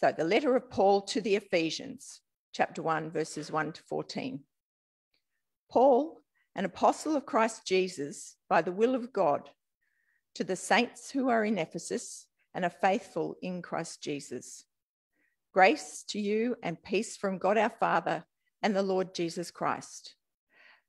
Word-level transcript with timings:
So, 0.00 0.12
the 0.16 0.22
letter 0.22 0.54
of 0.54 0.70
Paul 0.70 1.00
to 1.06 1.20
the 1.20 1.34
Ephesians, 1.34 2.20
chapter 2.52 2.82
1, 2.82 3.10
verses 3.10 3.50
1 3.50 3.72
to 3.72 3.82
14. 3.82 4.38
Paul, 5.68 6.20
an 6.54 6.64
apostle 6.64 7.16
of 7.16 7.26
Christ 7.26 7.66
Jesus, 7.66 8.36
by 8.48 8.62
the 8.62 8.70
will 8.70 8.94
of 8.94 9.12
God, 9.12 9.50
to 10.36 10.44
the 10.44 10.54
saints 10.54 11.10
who 11.10 11.28
are 11.28 11.44
in 11.44 11.58
Ephesus 11.58 12.28
and 12.54 12.64
are 12.64 12.70
faithful 12.70 13.38
in 13.42 13.60
Christ 13.60 14.00
Jesus. 14.00 14.66
Grace 15.52 16.04
to 16.10 16.20
you 16.20 16.54
and 16.62 16.80
peace 16.80 17.16
from 17.16 17.38
God 17.38 17.58
our 17.58 17.74
Father 17.80 18.24
and 18.62 18.76
the 18.76 18.84
Lord 18.84 19.16
Jesus 19.16 19.50
Christ. 19.50 20.14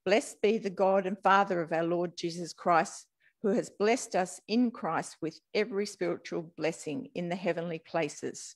Blessed 0.06 0.40
be 0.44 0.60
the 0.60 0.70
God 0.70 1.08
and 1.08 1.18
Father 1.24 1.64
of 1.64 1.74
our 1.74 1.84
Lord 1.84 2.16
Jesus 2.16 2.54
Christ, 2.54 3.08
who 3.42 3.56
has 3.56 3.72
blessed 3.72 4.16
us 4.16 4.40
in 4.48 4.70
Christ 4.70 5.18
with 5.20 5.40
every 5.56 5.88
spiritual 5.88 6.54
blessing 6.56 7.10
in 7.16 7.30
the 7.30 7.36
heavenly 7.36 7.80
places, 7.80 8.56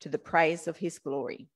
to 0.00 0.08
the 0.08 0.18
praise 0.18 0.68
of 0.68 0.76
his 0.76 0.98
glory. 0.98 1.48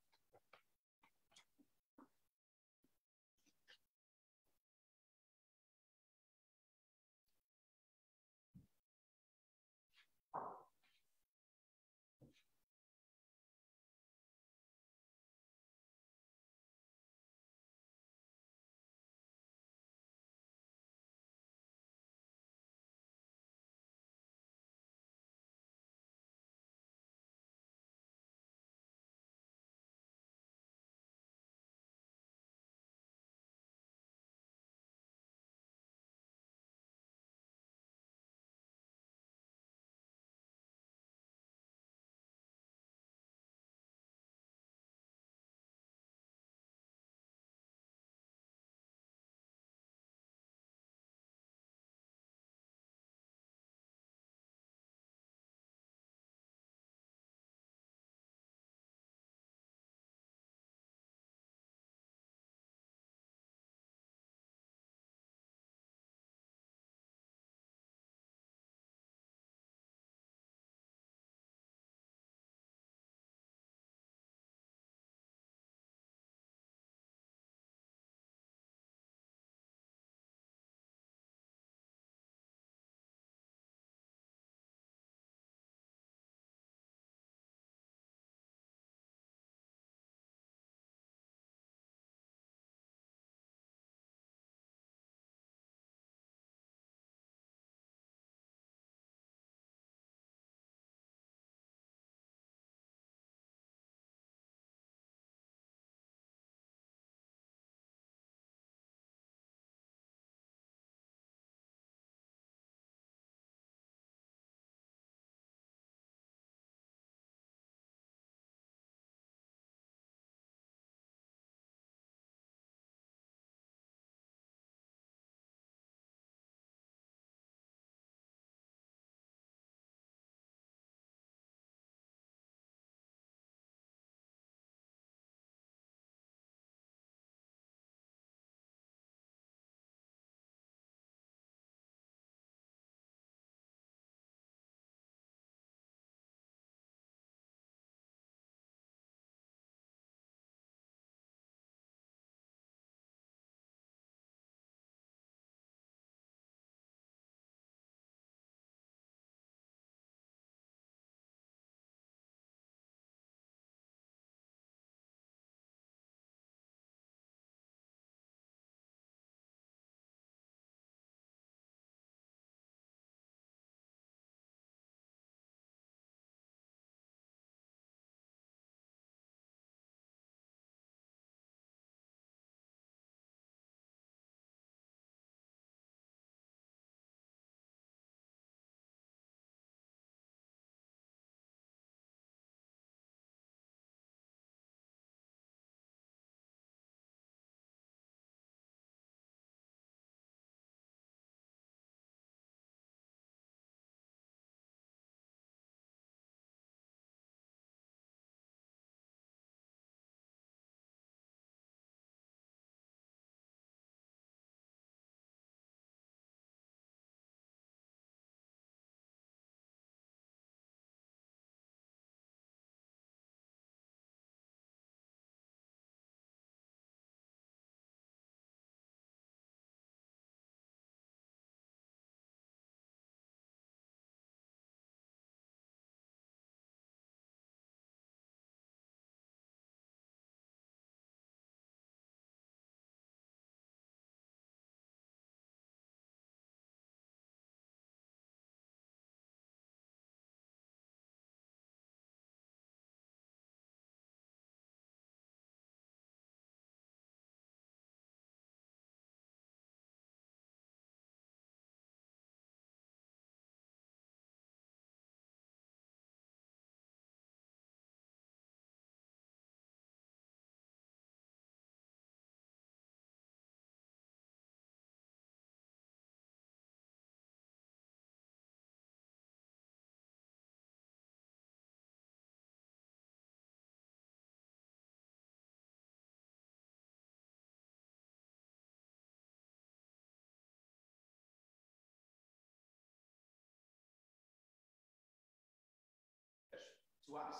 To 297.07 297.17
us. 297.17 297.35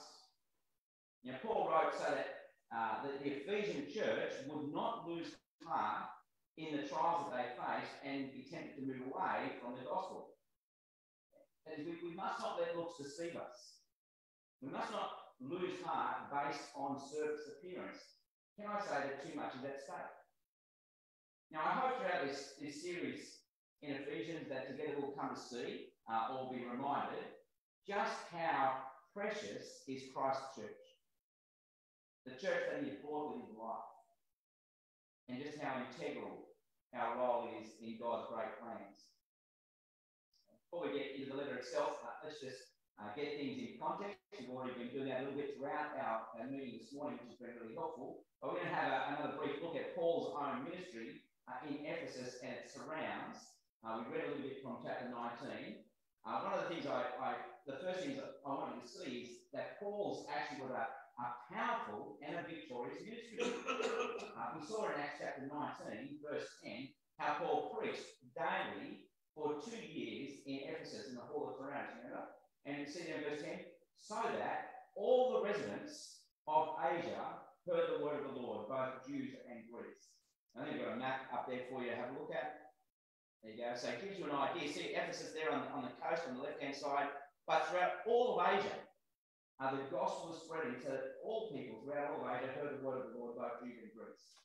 Now, 1.23 1.39
Paul 1.41 1.71
wrote 1.71 1.93
so 1.95 2.11
that, 2.11 2.51
uh, 2.75 3.03
that 3.03 3.23
the 3.23 3.31
Ephesian 3.31 3.87
church 3.93 4.33
would 4.47 4.73
not 4.73 5.07
lose 5.07 5.35
heart 5.63 6.09
in 6.57 6.75
the 6.75 6.87
trials 6.87 7.31
that 7.31 7.37
they 7.37 7.49
face 7.55 7.91
and 8.03 8.31
be 8.33 8.45
tempted 8.49 8.75
to 8.75 8.85
move 8.85 9.07
away 9.07 9.57
from 9.61 9.75
the 9.75 9.87
gospel. 9.87 10.35
And 11.65 11.85
we, 11.85 11.95
we 12.03 12.15
must 12.15 12.39
not 12.39 12.59
let 12.59 12.75
looks 12.75 12.99
deceive 12.99 13.35
us. 13.35 13.79
We 14.61 14.69
must 14.69 14.91
not 14.91 15.09
lose 15.39 15.79
heart 15.83 16.29
based 16.29 16.67
on 16.75 16.99
surface 16.99 17.47
appearance. 17.55 17.97
Can 18.59 18.67
I 18.67 18.79
say 18.83 19.07
that 19.07 19.23
too 19.23 19.35
much 19.35 19.55
is 19.55 19.63
at 19.63 19.81
stake? 19.81 20.13
Now, 21.51 21.61
I 21.65 21.71
hope 21.79 21.97
throughout 21.97 22.27
this, 22.27 22.53
this 22.61 22.83
series 22.83 23.43
in 23.81 23.95
Ephesians 23.95 24.47
that 24.49 24.67
together 24.67 24.99
we'll 24.99 25.11
come 25.11 25.33
to 25.33 25.39
see 25.39 25.93
uh, 26.11 26.35
or 26.35 26.51
be 26.51 26.63
reminded 26.65 27.23
just 27.87 28.15
how 28.31 28.92
precious 29.13 29.85
is 29.87 30.09
Christ's 30.09 30.57
church. 30.57 30.83
The 32.25 32.33
church 32.33 32.65
that 32.65 32.81
he 32.81 32.89
has 32.89 32.99
brought 33.05 33.37
with 33.37 33.45
his 33.45 33.53
life. 33.53 33.93
And 35.29 35.39
just 35.39 35.61
how 35.61 35.79
integral 35.79 36.49
our 36.91 37.15
role 37.15 37.47
is 37.61 37.77
in 37.79 37.95
God's 38.01 38.27
great 38.33 38.57
plans. 38.59 39.13
Before 40.49 40.89
we 40.89 40.97
get 40.97 41.13
into 41.13 41.31
the 41.31 41.37
letter 41.37 41.61
itself, 41.61 42.01
uh, 42.01 42.25
let's 42.25 42.41
just 42.41 42.73
uh, 42.97 43.13
get 43.13 43.37
things 43.37 43.55
in 43.61 43.77
context. 43.77 44.17
We've 44.33 44.49
already 44.49 44.75
been 44.75 44.91
doing 44.91 45.07
that 45.13 45.21
a 45.21 45.29
little 45.29 45.37
bit 45.37 45.55
throughout 45.55 45.93
our, 45.95 46.33
our 46.33 46.49
meeting 46.49 46.81
this 46.81 46.91
morning, 46.91 47.21
which 47.21 47.37
has 47.37 47.41
been 47.41 47.55
really 47.61 47.77
helpful. 47.77 48.25
But 48.41 48.51
we're 48.51 48.65
going 48.65 48.73
to 48.73 48.77
have 48.77 48.89
a, 48.89 48.99
another 49.13 49.37
brief 49.37 49.61
look 49.61 49.77
at 49.77 49.93
Paul's 49.93 50.33
own 50.33 50.65
ministry 50.65 51.21
uh, 51.45 51.61
in 51.69 51.85
Ephesus 51.85 52.41
and 52.41 52.57
its 52.57 52.73
surrounds. 52.73 53.37
Uh, 53.85 54.01
we 54.01 54.09
read 54.09 54.25
a 54.25 54.29
little 54.33 54.43
bit 54.43 54.59
from 54.65 54.81
chapter 54.81 55.07
19. 55.07 55.85
Uh, 56.23 56.39
one 56.39 56.55
of 56.55 56.63
the 56.63 56.71
things 56.71 56.87
I, 56.87 57.03
I, 57.19 57.35
the 57.67 57.83
first 57.83 58.07
things 58.07 58.19
I 58.19 58.47
wanted 58.47 58.79
to 58.79 58.87
see 58.87 59.27
is 59.27 59.29
that 59.51 59.79
Paul's 59.79 60.25
actually 60.31 60.63
got 60.63 60.71
a, 60.71 60.85
a 61.19 61.27
powerful 61.51 62.15
and 62.23 62.39
a 62.39 62.43
victorious 62.47 63.03
ministry. 63.03 63.39
Uh, 64.33 64.57
we 64.59 64.65
saw 64.65 64.89
in 64.89 64.99
Acts 64.99 65.21
chapter 65.21 65.45
19, 65.45 66.19
verse 66.19 66.49
10, 66.65 66.89
how 67.21 67.37
Paul 67.37 67.77
preached 67.77 68.01
daily 68.33 69.05
for 69.37 69.61
two 69.61 69.77
years 69.77 70.41
in 70.49 70.73
Ephesus 70.73 71.07
in 71.09 71.15
the 71.15 71.21
Hall 71.21 71.53
of 71.53 71.61
Tyrannus, 71.61 71.93
remember? 72.01 72.33
And 72.65 72.81
you 72.81 72.87
see 72.89 73.05
there 73.05 73.21
in 73.21 73.29
verse 73.29 73.45
10, 73.45 73.61
so 74.01 74.19
that 74.41 74.89
all 74.97 75.37
the 75.37 75.47
residents 75.47 76.25
of 76.47 76.75
Asia 76.81 77.45
heard 77.69 77.93
the 77.93 78.03
word 78.03 78.25
of 78.25 78.33
the 78.33 78.41
Lord, 78.41 78.67
both 78.67 79.05
Jews 79.07 79.37
and 79.47 79.63
Greeks. 79.71 80.11
I 80.57 80.65
think 80.65 80.81
I've 80.81 80.85
got 80.85 80.97
a 80.97 80.99
map 80.99 81.19
up 81.31 81.47
there 81.47 81.69
for 81.69 81.83
you 81.83 81.91
to 81.91 81.95
have 81.95 82.09
a 82.09 82.19
look 82.19 82.33
at. 82.33 82.62
There 83.43 83.51
you 83.51 83.59
go. 83.59 83.75
So 83.75 83.91
it 83.91 83.99
gives 83.99 84.15
you 84.17 84.31
an 84.31 84.39
idea. 84.39 84.71
See 84.71 84.95
Ephesus 84.95 85.35
there 85.35 85.51
on, 85.51 85.67
on 85.75 85.83
the 85.83 85.91
coast 85.99 86.23
on 86.31 86.39
the 86.39 86.43
left 86.43 86.63
hand 86.63 86.75
side, 86.75 87.11
but 87.45 87.67
throughout 87.67 88.07
all 88.07 88.39
of 88.39 88.47
Asia, 88.47 88.79
uh, 89.59 89.75
the 89.75 89.83
gospel 89.91 90.31
is 90.31 90.41
spreading 90.47 90.79
so 90.79 90.95
that 90.95 91.19
all 91.19 91.51
people 91.51 91.83
throughout 91.83 92.15
all 92.15 92.23
of 92.23 92.31
Asia 92.31 92.55
heard 92.55 92.79
the 92.79 92.83
word 92.83 93.03
of 93.03 93.11
the 93.11 93.19
Lord, 93.19 93.35
both 93.35 93.59
Jews 93.59 93.83
and 93.83 93.91
Greeks. 93.91 94.39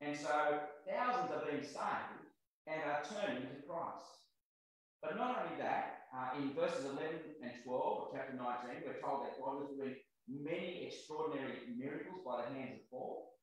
And 0.00 0.14
so 0.14 0.62
thousands 0.86 1.34
are 1.34 1.50
being 1.50 1.66
saved 1.66 2.22
and 2.70 2.78
are 2.86 3.02
turning 3.02 3.42
to 3.42 3.58
Christ. 3.66 4.06
But 5.02 5.18
not 5.18 5.42
only 5.42 5.58
that, 5.58 6.08
uh, 6.14 6.38
in 6.38 6.54
verses 6.54 6.86
11 6.86 7.42
and 7.42 7.52
12 7.66 7.74
of 7.74 8.08
chapter 8.14 8.38
19, 8.38 8.86
we're 8.86 9.02
told 9.02 9.26
that 9.26 9.36
God 9.36 9.66
was 9.66 9.74
doing 9.76 9.98
many 10.30 10.86
extraordinary 10.86 11.68
miracles 11.76 12.22
by 12.24 12.40
the 12.40 12.54
hands 12.54 12.80
of 12.80 12.90
Paul. 12.90 13.33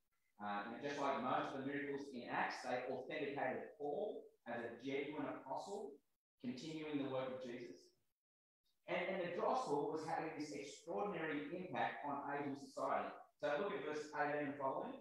Uh, 0.42 0.74
just 0.82 0.98
like 0.98 1.22
most 1.22 1.54
of 1.54 1.62
the 1.62 1.70
miracles 1.70 2.10
in 2.18 2.26
Acts, 2.26 2.66
they 2.66 2.90
authenticated 2.90 3.78
Paul 3.78 4.26
as 4.50 4.58
a 4.66 4.74
genuine 4.82 5.30
apostle, 5.30 5.94
continuing 6.42 6.98
the 6.98 7.14
work 7.14 7.30
of 7.30 7.46
Jesus. 7.46 7.94
And, 8.90 8.98
and 9.06 9.22
the 9.22 9.38
gospel 9.38 9.94
was 9.94 10.02
having 10.02 10.34
this 10.34 10.50
extraordinary 10.50 11.46
impact 11.54 12.02
on 12.10 12.26
Asian 12.34 12.58
society. 12.58 13.14
So 13.38 13.54
look 13.62 13.70
at 13.70 13.86
verse 13.86 14.10
18 14.18 14.50
and 14.50 14.58
following. 14.58 14.98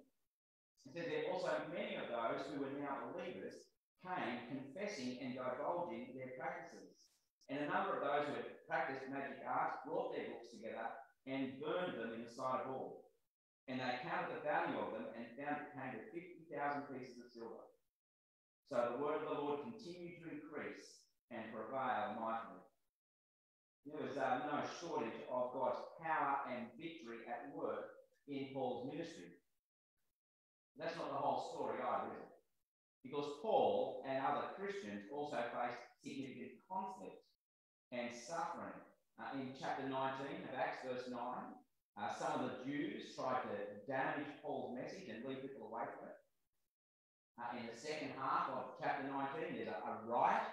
It 0.84 0.92
says 0.92 1.08
there 1.08 1.32
also 1.32 1.48
many 1.72 1.96
of 1.96 2.12
those 2.12 2.44
who 2.52 2.60
were 2.60 2.76
now 2.76 3.08
believers 3.08 3.64
came 4.04 4.44
confessing 4.48 5.24
and 5.24 5.36
divulging 5.36 6.12
their 6.12 6.36
practices. 6.36 7.16
And 7.48 7.64
a 7.64 7.72
number 7.72 7.96
of 7.96 8.04
those 8.04 8.28
who 8.28 8.36
had 8.36 8.60
practiced 8.68 9.08
magic 9.08 9.40
arts 9.48 9.80
brought 9.88 10.12
their 10.12 10.28
books 10.28 10.52
together 10.52 10.88
and 11.24 11.56
burned 11.60 11.96
them 11.96 12.12
in 12.16 12.24
the 12.24 12.30
sight 12.30 12.68
of 12.68 12.76
all. 12.76 13.09
And 13.68 13.78
they 13.78 14.02
counted 14.02 14.32
the 14.34 14.46
value 14.46 14.78
of 14.80 14.94
them 14.96 15.10
and 15.14 15.28
found 15.36 15.62
it 15.62 15.74
came 15.76 15.92
to 15.94 16.02
50,000 16.12 16.90
pieces 16.90 17.20
of 17.20 17.30
silver. 17.30 17.64
So 18.70 18.76
the 18.94 19.02
word 19.02 19.22
of 19.22 19.28
the 19.28 19.40
Lord 19.42 19.66
continued 19.66 20.22
to 20.22 20.30
increase 20.30 21.02
and 21.30 21.50
prevail 21.50 22.18
mightily. 22.18 22.62
There 23.86 23.98
was 23.98 24.16
uh, 24.18 24.46
no 24.46 24.60
shortage 24.78 25.26
of 25.26 25.54
God's 25.54 25.80
power 26.02 26.46
and 26.52 26.70
victory 26.76 27.24
at 27.26 27.50
work 27.56 28.06
in 28.28 28.52
Paul's 28.52 28.92
ministry. 28.92 29.40
That's 30.78 30.96
not 30.96 31.10
the 31.10 31.18
whole 31.18 31.50
story 31.54 31.82
either, 31.82 32.14
is 32.14 32.20
it? 32.20 32.30
Because 33.02 33.40
Paul 33.42 34.04
and 34.06 34.22
other 34.22 34.52
Christians 34.54 35.08
also 35.10 35.40
faced 35.50 35.80
significant 36.04 36.60
conflict 36.68 37.20
and 37.92 38.12
suffering. 38.12 38.76
Uh, 39.18 39.36
in 39.36 39.52
chapter 39.58 39.84
19 39.84 39.92
of 40.48 40.54
Acts, 40.56 40.86
verse 40.86 41.04
9, 41.10 41.18
uh, 41.98 42.10
some 42.14 42.40
of 42.40 42.50
the 42.50 42.58
Jews 42.62 43.14
tried 43.14 43.42
to 43.48 43.56
damage 43.90 44.28
Paul's 44.42 44.76
message 44.76 45.08
and 45.08 45.24
lead 45.24 45.42
people 45.42 45.66
away 45.66 45.88
from 45.90 46.10
it. 46.10 46.18
Uh, 47.40 47.56
in 47.56 47.64
the 47.66 47.76
second 47.76 48.12
half 48.20 48.52
of 48.52 48.76
chapter 48.76 49.08
19, 49.08 49.56
there's 49.56 49.72
a, 49.72 49.78
a 49.80 50.04
riot 50.04 50.52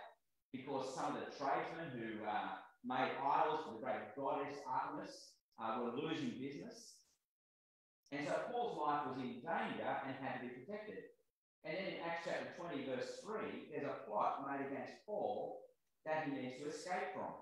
because 0.51 0.95
some 0.95 1.15
of 1.15 1.19
the 1.19 1.31
tradesmen 1.35 1.91
who 1.91 2.23
uh, 2.23 2.63
made 2.85 3.11
idols 3.19 3.67
for 3.67 3.75
the 3.75 3.83
great 3.83 4.15
goddess 4.15 4.57
Artemis 4.63 5.35
uh, 5.59 5.83
were 5.83 5.99
losing 5.99 6.39
business. 6.39 6.97
And 8.11 8.23
so 8.23 8.33
Paul's 8.51 8.79
life 8.79 9.11
was 9.11 9.19
in 9.19 9.43
danger 9.43 9.91
and 10.07 10.15
had 10.23 10.39
to 10.39 10.47
be 10.47 10.55
protected. 10.63 11.11
And 11.67 11.75
then 11.75 11.99
in 11.99 12.03
Acts 12.07 12.23
chapter 12.23 12.55
20, 12.55 12.87
verse 12.87 13.19
3, 13.19 13.67
there's 13.67 13.83
a 13.83 14.07
plot 14.07 14.47
made 14.47 14.71
against 14.71 15.03
Paul 15.03 15.67
that 16.05 16.23
he 16.23 16.31
needs 16.31 16.55
to 16.63 16.71
escape 16.71 17.11
from. 17.11 17.35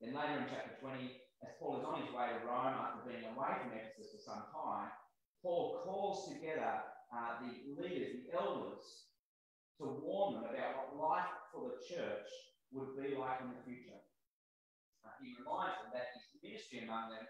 Then 0.00 0.16
later 0.16 0.40
in 0.40 0.48
chapter 0.48 0.80
20, 0.80 1.23
as 1.42 1.56
Paul 1.58 1.80
is 1.80 1.86
on 1.88 2.02
his 2.04 2.12
way 2.14 2.30
to 2.30 2.46
Rome 2.46 2.78
after 2.78 3.08
being 3.08 3.26
away 3.26 3.52
from 3.58 3.74
Ephesus 3.74 4.14
for 4.14 4.22
some 4.22 4.44
time, 4.54 4.92
Paul 5.42 5.82
calls 5.82 6.30
together 6.30 6.84
uh, 7.10 7.42
the 7.42 7.74
leaders, 7.76 8.24
the 8.24 8.38
elders, 8.38 9.10
to 9.78 10.00
warn 10.00 10.38
them 10.38 10.46
about 10.46 10.94
what 10.94 10.96
life 10.96 11.32
for 11.50 11.74
the 11.74 11.80
church 11.82 12.28
would 12.72 12.94
be 12.94 13.18
like 13.18 13.42
in 13.42 13.50
the 13.50 13.62
future. 13.66 13.98
Uh, 15.02 15.12
he 15.20 15.34
reminds 15.36 15.78
them 15.82 15.90
that 15.92 16.14
his 16.14 16.26
ministry 16.40 16.86
among 16.86 17.10
them 17.10 17.26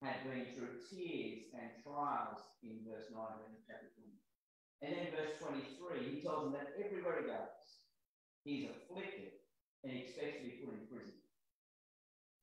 had 0.00 0.22
been 0.22 0.46
through 0.54 0.78
tears 0.86 1.50
and 1.58 1.74
trials 1.82 2.38
in 2.62 2.86
verse 2.86 3.10
19 3.10 3.18
of 3.50 3.62
chapter 3.66 3.90
20. 3.98 4.14
And 4.80 4.90
then 4.94 5.10
verse 5.10 5.34
23, 5.42 6.06
he 6.06 6.22
tells 6.22 6.46
them 6.46 6.54
that 6.54 6.78
everywhere 6.78 7.18
he 7.18 7.26
goes, 7.26 7.66
he's 8.46 8.70
afflicted 8.70 9.42
and 9.82 9.92
he 9.92 10.06
expects 10.06 10.38
to 10.38 10.46
be 10.46 10.62
put 10.62 10.78
in 10.78 10.86
prison. 10.86 11.18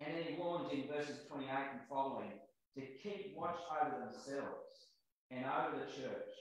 And 0.02 0.12
then 0.16 0.24
he 0.28 0.36
warns 0.36 0.72
in 0.72 0.88
verses 0.92 1.24
28 1.28 1.48
and 1.50 1.88
following 1.88 2.36
to 2.76 2.82
keep 3.00 3.32
watch 3.38 3.60
over 3.72 4.04
themselves 4.04 4.92
and 5.32 5.48
over 5.48 5.80
the 5.80 5.88
church 5.88 6.36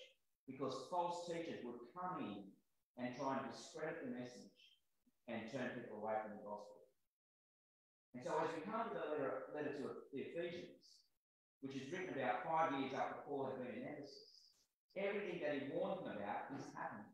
because 0.47 0.91
false 0.91 1.27
teachers 1.27 1.63
would 1.63 1.87
come 1.95 2.21
in 2.27 2.51
and 2.99 3.15
try 3.15 3.39
and 3.39 3.47
discredit 3.51 4.03
the 4.03 4.11
message 4.11 4.59
and 5.31 5.47
turn 5.49 5.73
people 5.79 6.03
away 6.03 6.19
from 6.21 6.37
the 6.37 6.45
gospel. 6.45 6.85
And 8.15 8.23
so 8.23 8.35
as 8.43 8.51
we 8.55 8.67
come 8.67 8.91
to 8.91 8.95
the 8.95 9.11
letter, 9.15 9.51
letter 9.55 9.75
to 9.79 10.07
the 10.13 10.21
Ephesians, 10.31 11.07
which 11.63 11.75
is 11.75 11.91
written 11.91 12.15
about 12.15 12.47
five 12.47 12.77
years 12.79 12.95
after 12.95 13.25
Paul 13.27 13.51
had 13.51 13.59
been 13.59 13.75
in 13.75 13.89
Ephesus, 13.89 14.55
everything 14.95 15.43
that 15.43 15.59
he 15.59 15.73
warned 15.75 16.07
them 16.07 16.19
about 16.19 16.51
is 16.55 16.67
happening. 16.77 17.11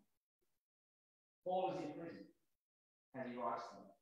Paul 1.45 1.73
is 1.73 1.87
in 1.87 1.97
prison 1.97 2.29
as 3.17 3.25
he 3.31 3.39
writes 3.39 3.65
to 3.73 3.81
them. 3.81 4.00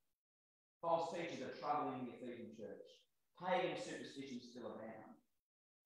False 0.78 1.10
teachers 1.10 1.42
are 1.42 1.58
troubling 1.58 2.06
the 2.06 2.14
Ephesian 2.14 2.54
church. 2.54 2.86
Pagan 3.34 3.74
superstitions 3.74 4.46
still 4.50 4.78
abound. 4.78 5.18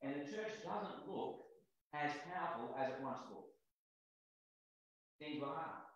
And 0.04 0.20
the 0.20 0.28
church 0.28 0.60
doesn't 0.60 1.08
look 1.08 1.48
as 1.96 2.12
powerful 2.28 2.76
as 2.76 2.92
it 2.92 3.00
once 3.00 3.24
looked. 3.32 3.56
Things 5.16 5.40
were 5.40 5.52
hard. 5.52 5.88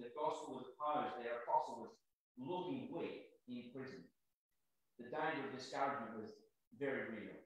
The 0.00 0.08
gospel 0.16 0.56
was 0.56 0.72
opposed. 0.72 1.20
Their 1.20 1.44
apostle 1.44 1.84
was 1.84 1.92
looking 2.40 2.88
weak 2.94 3.28
in 3.48 3.68
prison. 3.74 4.08
The 4.96 5.12
danger 5.12 5.44
of 5.44 5.54
discouragement 5.54 6.16
was 6.16 6.32
very 6.80 7.12
real. 7.12 7.38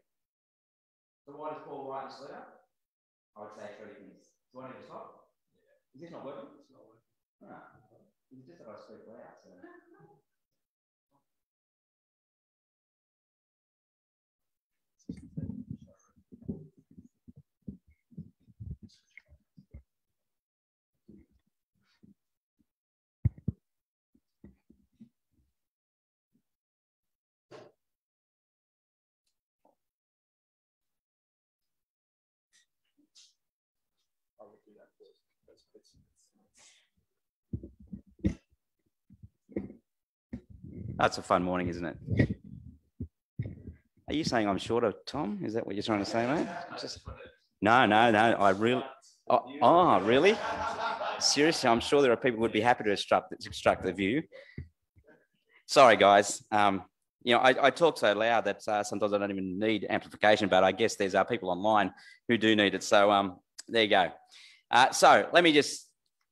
So 1.26 1.38
why 1.38 1.54
does 1.54 1.64
Paul 1.66 1.90
write 1.90 2.10
this 2.10 2.20
letter? 2.22 2.44
I 3.34 3.46
would 3.46 3.56
say 3.56 3.66
three 3.78 3.96
things. 3.96 4.30
Do 4.52 4.60
I 4.60 4.70
need 4.70 4.80
to 4.82 4.86
stop? 4.86 5.32
Yeah. 5.56 5.96
Is 5.96 6.00
this 6.04 6.12
not 6.12 6.26
working? 6.26 6.52
It's 6.60 6.68
not 6.68 6.84
working. 6.84 7.08
Ah, 7.48 7.72
it's 8.30 8.44
just 8.44 8.60
that 8.60 8.68
I 8.68 8.76
speak 8.76 9.08
loud. 9.08 9.40
So. 9.40 9.81
That's 40.96 41.18
a 41.18 41.22
fun 41.22 41.42
morning, 41.42 41.68
isn't 41.68 41.84
it? 41.84 41.96
Are 44.08 44.14
you 44.14 44.24
saying 44.24 44.46
I'm 44.48 44.58
shorter, 44.58 44.92
Tom? 45.06 45.40
Is 45.42 45.54
that 45.54 45.66
what 45.66 45.74
you're 45.74 45.82
trying 45.82 46.00
to 46.00 46.04
say, 46.04 46.26
mate? 46.26 46.46
Just... 46.80 47.00
No, 47.60 47.86
no, 47.86 48.10
no. 48.10 48.18
I 48.18 48.50
really. 48.50 48.84
Oh, 49.28 49.42
oh, 49.62 50.00
really? 50.00 50.36
Seriously, 51.18 51.68
I'm 51.68 51.80
sure 51.80 52.02
there 52.02 52.12
are 52.12 52.16
people 52.16 52.36
who 52.36 52.42
would 52.42 52.52
be 52.52 52.60
happy 52.60 52.84
to 52.84 52.90
extract, 52.92 53.84
the 53.84 53.92
view. 53.92 54.22
Sorry, 55.66 55.96
guys. 55.96 56.44
Um, 56.50 56.82
you 57.24 57.34
know, 57.34 57.40
I, 57.40 57.66
I, 57.66 57.70
talk 57.70 57.98
so 57.98 58.12
loud 58.12 58.44
that 58.44 58.66
uh, 58.68 58.82
sometimes 58.82 59.12
I 59.12 59.18
don't 59.18 59.30
even 59.30 59.58
need 59.58 59.86
amplification, 59.88 60.48
but 60.48 60.64
I 60.64 60.72
guess 60.72 60.96
there's 60.96 61.14
uh, 61.14 61.24
people 61.24 61.50
online 61.50 61.94
who 62.28 62.36
do 62.36 62.54
need 62.54 62.74
it. 62.74 62.82
So 62.82 63.10
um, 63.10 63.38
there 63.68 63.84
you 63.84 63.90
go. 63.90 64.10
Uh, 64.72 64.90
so 64.90 65.28
let 65.32 65.44
me 65.44 65.52
just 65.52 65.86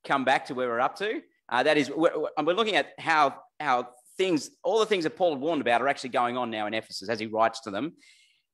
come 0.05 0.25
back 0.25 0.47
to 0.47 0.55
where 0.55 0.69
we're 0.69 0.81
up 0.81 0.97
to. 0.97 1.21
Uh, 1.49 1.63
that 1.63 1.77
is, 1.77 1.91
we're, 1.91 2.17
we're 2.43 2.55
looking 2.55 2.77
at 2.77 2.89
how 2.99 3.37
how 3.59 3.89
things, 4.17 4.51
all 4.63 4.79
the 4.81 4.87
things 4.87 5.05
that 5.05 5.17
Paul 5.17 5.33
had 5.33 5.41
warned 5.41 5.61
about, 5.61 5.83
are 5.83 5.89
actually 5.89 6.11
going 6.11 6.37
on 6.39 6.51
now 6.51 6.67
in 6.67 6.75
Ephesus 6.75 7.09
as 7.11 7.21
he 7.21 7.27
writes 7.27 7.61
to 7.61 7.71
them. 7.71 7.93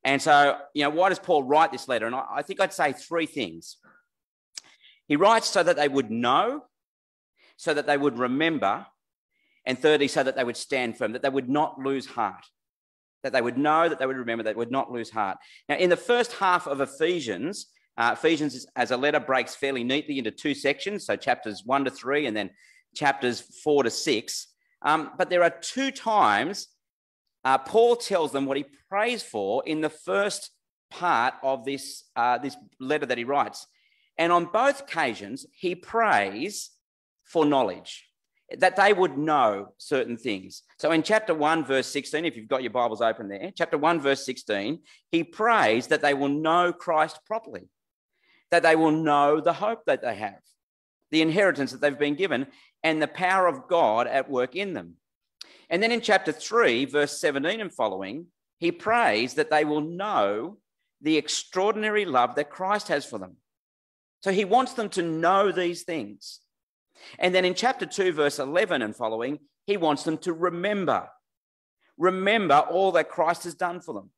And 0.03 0.21
so, 0.21 0.59
you 0.75 0.83
know, 0.83 0.91
why 0.91 1.09
does 1.09 1.19
Paul 1.19 1.45
write 1.45 1.73
this 1.73 1.89
letter? 1.89 2.07
And 2.07 2.15
I, 2.15 2.25
I 2.37 2.43
think 2.43 2.61
I'd 2.61 2.73
say 2.73 2.93
three 2.93 3.27
things. 3.27 3.77
He 5.07 5.17
writes 5.17 5.49
so 5.49 5.63
that 5.63 5.77
they 5.77 5.89
would 5.89 6.11
know, 6.11 6.65
so 7.57 7.73
that 7.73 7.87
they 7.87 7.97
would 7.97 8.19
remember, 8.19 8.87
and 9.65 9.79
thirdly, 9.79 10.09
so 10.09 10.23
that 10.25 10.35
they 10.35 10.45
would 10.45 10.57
stand 10.57 10.99
firm, 10.99 11.13
that 11.13 11.23
they 11.23 11.29
would 11.29 11.49
not 11.49 11.79
lose 11.79 12.07
heart, 12.07 12.45
that 13.23 13.33
they 13.33 13.43
would 13.43 13.59
know, 13.59 13.89
that 13.89 13.99
they 13.99 14.07
would 14.07 14.17
remember, 14.17 14.43
that 14.43 14.55
they 14.55 14.59
would 14.59 14.73
not 14.73 14.91
lose 14.91 15.11
heart. 15.11 15.39
Now, 15.69 15.77
in 15.77 15.91
the 15.91 15.97
first 15.97 16.33
half 16.35 16.67
of 16.67 16.81
Ephesians, 16.81 17.67
uh, 17.97 18.15
Ephesians 18.17 18.67
as 18.77 18.91
a 18.91 18.97
letter 18.97 19.21
breaks 19.21 19.55
fairly 19.55 19.85
neatly 19.85 20.19
into 20.19 20.31
two 20.31 20.55
sections, 20.55 21.07
so 21.07 21.17
chapters 21.17 21.63
one 21.65 21.85
to 21.85 21.91
three, 21.91 22.27
and 22.27 22.37
then 22.37 22.51
chapters 22.95 23.41
four 23.63 23.83
to 23.83 23.91
six. 23.91 24.49
Um, 24.83 25.13
but 25.17 25.31
there 25.31 25.43
are 25.43 25.51
two 25.51 25.91
times 25.91 26.69
uh, 27.47 27.59
Paul 27.59 27.95
tells 27.95 28.33
them 28.33 28.45
what 28.45 28.57
he 28.57 28.67
prays 28.91 29.23
for 29.23 29.63
in 29.65 29.81
the 29.81 29.89
first 29.89 30.51
part 30.91 31.35
of 31.45 31.65
this, 31.65 32.03
uh, 32.17 32.39
this 32.39 32.57
letter 32.81 33.07
that 33.07 33.19
he 33.19 33.25
writes. 33.25 33.69
And 34.19 34.33
on 34.33 34.47
both 34.47 34.81
occasions, 34.81 35.47
he 35.53 35.77
prays 35.77 36.71
for 37.25 37.45
knowledge, 37.45 38.09
that 38.59 38.75
they 38.75 38.93
would 38.93 39.17
know 39.17 39.75
certain 39.79 40.17
things. 40.17 40.63
So 40.79 40.91
in 40.91 41.05
chapter 41.05 41.35
1, 41.35 41.65
verse 41.65 41.87
16, 41.87 42.25
if 42.25 42.37
you've 42.37 42.49
got 42.49 42.63
your 42.63 42.73
Bibles 42.73 43.01
open 43.01 43.29
there, 43.29 43.53
chapter 43.55 43.79
1, 43.79 44.01
verse 44.01 44.27
16, 44.27 44.81
he 45.13 45.23
prays 45.23 45.87
that 45.87 46.03
they 46.03 46.15
will 46.15 46.29
know 46.29 46.73
Christ 46.73 47.21
properly, 47.27 47.69
that 48.51 48.63
they 48.63 48.77
will 48.77 48.93
know 48.93 49.41
the 49.41 49.53
hope 49.53 49.85
that 49.87 50.03
they 50.03 50.15
have, 50.17 50.41
the 51.11 51.23
inheritance 51.23 51.73
that 51.73 51.81
they've 51.81 51.99
been 51.99 52.15
given, 52.15 52.47
and 52.83 53.01
the 53.01 53.09
power 53.09 53.47
of 53.47 53.69
God 53.69 54.07
at 54.07 54.31
work 54.31 54.55
in 54.55 54.75
them. 54.75 54.95
And 55.69 55.83
then 55.83 55.93
in 55.93 56.01
chapter 56.01 56.33
3, 56.33 56.85
verse 56.85 57.21
17 57.21 57.61
and 57.61 57.73
following, 57.73 58.27
he 58.59 58.73
prays 58.73 59.35
that 59.35 59.51
they 59.51 59.65
will 59.65 59.81
know 59.81 60.59
the 61.01 61.17
extraordinary 61.17 62.05
love 62.05 62.37
that 62.37 62.51
Christ 62.51 62.89
has 62.89 63.05
for 63.05 63.19
them. 63.19 63.37
So 64.23 64.33
he 64.33 64.45
wants 64.45 64.73
them 64.73 64.89
to 64.91 65.03
know 65.03 65.53
these 65.53 65.83
things. 65.83 66.41
And 67.19 67.35
then 67.35 67.45
in 67.45 67.55
chapter 67.55 67.87
2, 67.87 68.13
verse 68.13 68.39
11 68.39 68.83
and 68.83 68.97
following, 68.97 69.41
he 69.67 69.77
wants 69.77 70.05
them 70.05 70.19
to 70.19 70.33
remember. 70.33 71.09
Remember 71.99 72.59
all 72.59 72.93
that 72.93 73.11
Christ 73.11 73.45
has 73.45 73.55
done 73.55 73.81
for 73.81 73.95
them. 73.95 74.11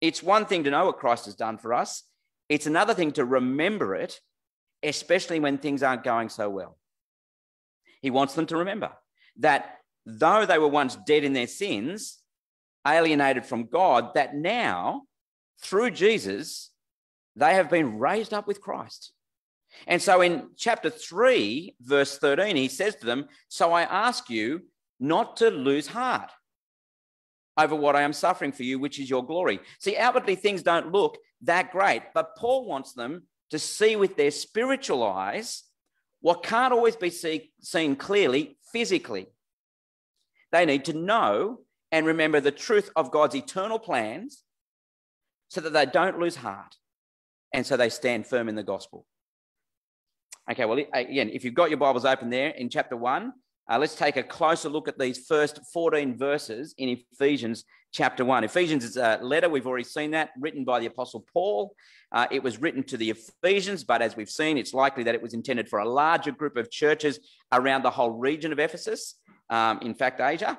It's 0.00 0.22
one 0.22 0.46
thing 0.46 0.64
to 0.64 0.70
know 0.70 0.86
what 0.86 0.98
Christ 0.98 1.26
has 1.26 1.34
done 1.34 1.58
for 1.58 1.72
us, 1.72 2.04
it's 2.52 2.66
another 2.66 2.92
thing 2.92 3.12
to 3.12 3.24
remember 3.24 3.94
it, 3.94 4.20
especially 4.82 5.40
when 5.40 5.56
things 5.56 5.82
aren't 5.82 6.04
going 6.04 6.28
so 6.28 6.50
well. 6.50 6.76
He 8.02 8.10
wants 8.10 8.34
them 8.34 8.44
to 8.46 8.58
remember 8.58 8.92
that 9.38 9.78
though 10.04 10.44
they 10.44 10.58
were 10.58 10.68
once 10.68 10.98
dead 11.06 11.24
in 11.24 11.32
their 11.32 11.46
sins, 11.46 12.18
alienated 12.86 13.46
from 13.46 13.68
God, 13.68 14.12
that 14.16 14.34
now, 14.34 15.04
through 15.62 15.92
Jesus, 15.92 16.70
they 17.36 17.54
have 17.54 17.70
been 17.70 17.98
raised 17.98 18.34
up 18.34 18.46
with 18.46 18.60
Christ. 18.60 19.12
And 19.86 20.02
so 20.02 20.20
in 20.20 20.50
chapter 20.58 20.90
3, 20.90 21.76
verse 21.80 22.18
13, 22.18 22.56
he 22.56 22.68
says 22.68 22.96
to 22.96 23.06
them, 23.06 23.28
So 23.48 23.72
I 23.72 23.84
ask 23.84 24.28
you 24.28 24.60
not 25.00 25.38
to 25.38 25.48
lose 25.48 25.86
heart 25.86 26.30
over 27.56 27.74
what 27.74 27.96
I 27.96 28.02
am 28.02 28.12
suffering 28.12 28.52
for 28.52 28.62
you, 28.62 28.78
which 28.78 28.98
is 28.98 29.10
your 29.10 29.24
glory. 29.24 29.60
See, 29.78 29.96
outwardly 29.96 30.36
things 30.36 30.62
don't 30.62 30.92
look 30.92 31.18
that 31.42 31.70
great, 31.70 32.02
but 32.14 32.36
Paul 32.36 32.66
wants 32.66 32.92
them 32.92 33.24
to 33.50 33.58
see 33.58 33.96
with 33.96 34.16
their 34.16 34.30
spiritual 34.30 35.02
eyes 35.02 35.64
what 36.20 36.42
can't 36.42 36.72
always 36.72 36.96
be 36.96 37.10
see, 37.10 37.52
seen 37.60 37.96
clearly 37.96 38.56
physically. 38.72 39.26
They 40.52 40.64
need 40.64 40.84
to 40.86 40.92
know 40.92 41.60
and 41.90 42.06
remember 42.06 42.40
the 42.40 42.50
truth 42.50 42.90
of 42.96 43.10
God's 43.10 43.34
eternal 43.34 43.78
plans 43.78 44.44
so 45.48 45.60
that 45.60 45.72
they 45.72 45.84
don't 45.84 46.18
lose 46.18 46.36
heart 46.36 46.76
and 47.52 47.66
so 47.66 47.76
they 47.76 47.90
stand 47.90 48.26
firm 48.26 48.48
in 48.48 48.54
the 48.54 48.62
gospel. 48.62 49.06
Okay, 50.50 50.64
well, 50.64 50.78
again, 50.92 51.30
if 51.30 51.44
you've 51.44 51.54
got 51.54 51.70
your 51.70 51.78
Bibles 51.78 52.04
open 52.04 52.30
there 52.30 52.48
in 52.48 52.68
chapter 52.68 52.96
1, 52.96 53.32
uh, 53.70 53.78
let's 53.78 53.94
take 53.94 54.16
a 54.16 54.22
closer 54.22 54.68
look 54.68 54.88
at 54.88 54.98
these 54.98 55.26
first 55.26 55.60
14 55.72 56.16
verses 56.16 56.74
in 56.78 56.88
Ephesians 56.88 57.64
chapter 57.92 58.24
1. 58.24 58.44
Ephesians 58.44 58.84
is 58.84 58.96
a 58.96 59.18
letter, 59.22 59.48
we've 59.48 59.66
already 59.66 59.84
seen 59.84 60.10
that, 60.12 60.30
written 60.38 60.64
by 60.64 60.80
the 60.80 60.86
Apostle 60.86 61.24
Paul. 61.32 61.74
Uh, 62.10 62.26
it 62.30 62.42
was 62.42 62.60
written 62.60 62.82
to 62.84 62.96
the 62.96 63.10
Ephesians, 63.10 63.84
but 63.84 64.02
as 64.02 64.16
we've 64.16 64.30
seen, 64.30 64.58
it's 64.58 64.74
likely 64.74 65.04
that 65.04 65.14
it 65.14 65.22
was 65.22 65.34
intended 65.34 65.68
for 65.68 65.78
a 65.78 65.88
larger 65.88 66.32
group 66.32 66.56
of 66.56 66.70
churches 66.70 67.20
around 67.52 67.82
the 67.82 67.90
whole 67.90 68.10
region 68.10 68.52
of 68.52 68.58
Ephesus, 68.58 69.16
um, 69.50 69.78
in 69.82 69.94
fact, 69.94 70.20
Asia. 70.20 70.58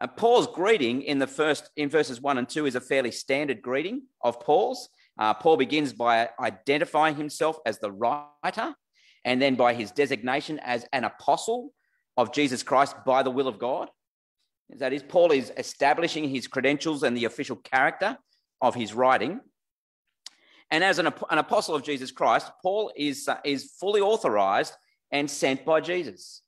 Uh, 0.00 0.06
Paul's 0.08 0.48
greeting 0.48 1.02
in 1.02 1.18
the 1.18 1.26
first 1.26 1.70
in 1.76 1.88
verses 1.88 2.20
1 2.20 2.38
and 2.38 2.48
2 2.48 2.66
is 2.66 2.74
a 2.74 2.80
fairly 2.80 3.12
standard 3.12 3.62
greeting 3.62 4.02
of 4.20 4.40
Paul's. 4.40 4.88
Uh, 5.18 5.32
Paul 5.32 5.56
begins 5.56 5.92
by 5.92 6.28
identifying 6.40 7.14
himself 7.14 7.58
as 7.64 7.78
the 7.78 7.92
writer 7.92 8.74
and 9.24 9.40
then 9.40 9.54
by 9.54 9.74
his 9.74 9.92
designation 9.92 10.58
as 10.60 10.84
an 10.92 11.04
apostle 11.04 11.72
of 12.16 12.32
Jesus 12.32 12.62
Christ 12.62 12.96
by 13.04 13.22
the 13.22 13.30
will 13.30 13.48
of 13.48 13.58
God. 13.58 13.88
That 14.78 14.92
is, 14.92 15.02
Paul 15.02 15.32
is 15.32 15.52
establishing 15.56 16.28
his 16.28 16.46
credentials 16.46 17.02
and 17.02 17.16
the 17.16 17.26
official 17.26 17.56
character 17.56 18.16
of 18.60 18.74
his 18.74 18.94
writing. 18.94 19.40
And 20.70 20.82
as 20.82 20.98
an, 20.98 21.08
an 21.30 21.38
apostle 21.38 21.74
of 21.74 21.82
Jesus 21.82 22.10
Christ, 22.10 22.50
Paul 22.62 22.92
is, 22.96 23.28
uh, 23.28 23.36
is 23.44 23.72
fully 23.78 24.00
authorized 24.00 24.72
and 25.10 25.30
sent 25.30 25.66
by 25.66 25.80
Jesus. 25.80 26.42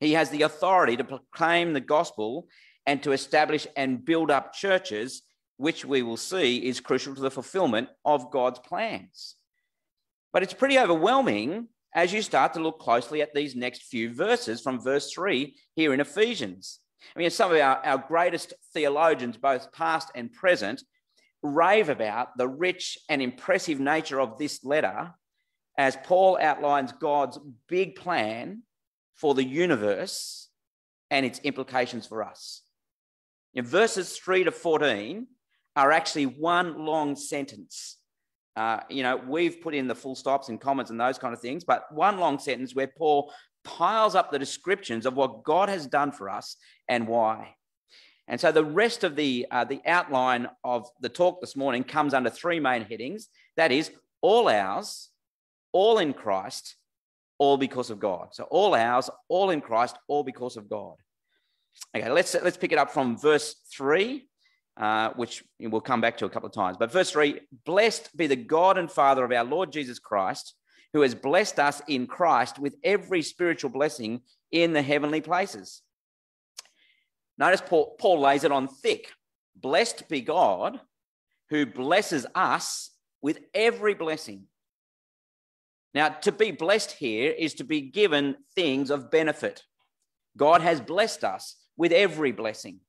He 0.00 0.12
has 0.12 0.30
the 0.30 0.42
authority 0.42 0.96
to 0.96 1.04
proclaim 1.04 1.72
the 1.72 1.80
gospel 1.80 2.46
and 2.86 3.02
to 3.02 3.12
establish 3.12 3.66
and 3.76 4.04
build 4.04 4.30
up 4.30 4.52
churches, 4.52 5.22
which 5.56 5.84
we 5.84 6.02
will 6.02 6.16
see 6.16 6.66
is 6.66 6.80
crucial 6.80 7.14
to 7.14 7.20
the 7.20 7.30
fulfillment 7.30 7.88
of 8.04 8.30
God's 8.30 8.58
plans. 8.58 9.36
But 10.32 10.42
it's 10.42 10.54
pretty 10.54 10.78
overwhelming 10.78 11.68
as 11.94 12.12
you 12.12 12.22
start 12.22 12.54
to 12.54 12.60
look 12.60 12.78
closely 12.78 13.22
at 13.22 13.34
these 13.34 13.56
next 13.56 13.82
few 13.84 14.12
verses 14.12 14.60
from 14.60 14.80
verse 14.80 15.12
3 15.12 15.54
here 15.74 15.92
in 15.94 16.00
Ephesians. 16.00 16.80
I 17.14 17.18
mean, 17.18 17.30
some 17.30 17.50
of 17.50 17.58
our, 17.58 17.84
our 17.84 17.98
greatest 17.98 18.52
theologians, 18.74 19.36
both 19.36 19.72
past 19.72 20.10
and 20.14 20.32
present, 20.32 20.82
rave 21.42 21.88
about 21.88 22.36
the 22.36 22.48
rich 22.48 22.98
and 23.08 23.22
impressive 23.22 23.80
nature 23.80 24.20
of 24.20 24.38
this 24.38 24.64
letter 24.64 25.12
as 25.76 25.96
Paul 26.04 26.38
outlines 26.40 26.92
God's 26.92 27.38
big 27.68 27.94
plan 27.94 28.62
for 29.14 29.34
the 29.34 29.44
universe 29.44 30.48
and 31.10 31.24
its 31.24 31.38
implications 31.40 32.06
for 32.06 32.22
us. 32.22 32.62
In 33.54 33.64
verses 33.64 34.16
3 34.18 34.44
to 34.44 34.50
14 34.50 35.26
are 35.76 35.92
actually 35.92 36.26
one 36.26 36.84
long 36.84 37.16
sentence 37.16 37.97
uh, 38.58 38.80
you 38.90 39.04
know, 39.04 39.16
we've 39.16 39.60
put 39.60 39.72
in 39.72 39.86
the 39.86 39.94
full 39.94 40.16
stops 40.16 40.48
and 40.48 40.60
commas 40.60 40.90
and 40.90 41.00
those 41.00 41.16
kind 41.16 41.32
of 41.32 41.40
things, 41.40 41.62
but 41.62 41.84
one 41.92 42.18
long 42.18 42.40
sentence 42.40 42.74
where 42.74 42.88
Paul 42.88 43.32
piles 43.62 44.16
up 44.16 44.32
the 44.32 44.38
descriptions 44.38 45.06
of 45.06 45.14
what 45.14 45.44
God 45.44 45.68
has 45.68 45.86
done 45.86 46.10
for 46.10 46.28
us 46.28 46.56
and 46.88 47.06
why. 47.06 47.54
And 48.26 48.40
so 48.40 48.50
the 48.50 48.64
rest 48.64 49.04
of 49.04 49.14
the, 49.14 49.46
uh, 49.52 49.62
the 49.62 49.80
outline 49.86 50.48
of 50.64 50.88
the 51.00 51.08
talk 51.08 51.40
this 51.40 51.54
morning 51.54 51.84
comes 51.84 52.12
under 52.12 52.30
three 52.30 52.58
main 52.58 52.82
headings 52.82 53.28
that 53.56 53.70
is, 53.70 53.92
all 54.22 54.48
ours, 54.48 55.10
all 55.70 55.98
in 55.98 56.12
Christ, 56.12 56.74
all 57.38 57.58
because 57.58 57.90
of 57.90 58.00
God. 58.00 58.30
So 58.32 58.42
all 58.44 58.74
ours, 58.74 59.08
all 59.28 59.50
in 59.50 59.60
Christ, 59.60 59.96
all 60.08 60.24
because 60.24 60.56
of 60.56 60.68
God. 60.68 60.96
Okay, 61.96 62.10
let's, 62.10 62.34
let's 62.42 62.56
pick 62.56 62.72
it 62.72 62.78
up 62.78 62.90
from 62.90 63.16
verse 63.16 63.54
3 63.72 64.26
uh, 64.78 65.10
which 65.16 65.42
we'll 65.60 65.80
come 65.80 66.00
back 66.00 66.16
to 66.18 66.24
a 66.26 66.30
couple 66.30 66.48
of 66.48 66.54
times. 66.54 66.76
But 66.78 66.92
verse 66.92 67.10
3 67.10 67.40
Blessed 67.64 68.16
be 68.16 68.26
the 68.26 68.36
God 68.36 68.78
and 68.78 68.90
Father 68.90 69.24
of 69.24 69.32
our 69.32 69.44
Lord 69.44 69.72
Jesus 69.72 69.98
Christ, 69.98 70.54
who 70.92 71.02
has 71.02 71.14
blessed 71.14 71.58
us 71.58 71.82
in 71.88 72.06
Christ 72.06 72.58
with 72.58 72.76
every 72.84 73.22
spiritual 73.22 73.70
blessing 73.70 74.20
in 74.52 74.72
the 74.72 74.82
heavenly 74.82 75.20
places. 75.20 75.82
Notice 77.36 77.62
Paul, 77.64 77.96
Paul 77.98 78.20
lays 78.20 78.44
it 78.44 78.52
on 78.52 78.68
thick. 78.68 79.08
Blessed 79.56 80.08
be 80.08 80.20
God 80.20 80.80
who 81.50 81.66
blesses 81.66 82.26
us 82.34 82.90
with 83.20 83.40
every 83.54 83.94
blessing. 83.94 84.44
Now, 85.94 86.10
to 86.10 86.32
be 86.32 86.50
blessed 86.50 86.92
here 86.92 87.32
is 87.36 87.54
to 87.54 87.64
be 87.64 87.80
given 87.80 88.36
things 88.54 88.90
of 88.90 89.10
benefit. 89.10 89.62
God 90.36 90.60
has 90.60 90.80
blessed 90.80 91.24
us 91.24 91.56
with 91.76 91.92
every 91.92 92.32
blessing. 92.32 92.80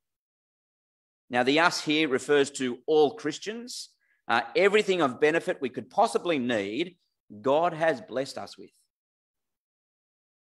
Now, 1.30 1.44
the 1.44 1.60
us 1.60 1.82
here 1.82 2.08
refers 2.08 2.50
to 2.52 2.80
all 2.88 3.16
Christians. 3.16 3.90
Uh, 4.28 4.42
everything 4.56 5.02
of 5.02 5.20
benefit 5.20 5.62
we 5.62 5.70
could 5.70 5.90
possibly 5.90 6.40
need, 6.40 6.98
God 7.42 7.74
has 7.74 8.02
blessed 8.02 8.38
us 8.38 8.58
with. 8.58 8.72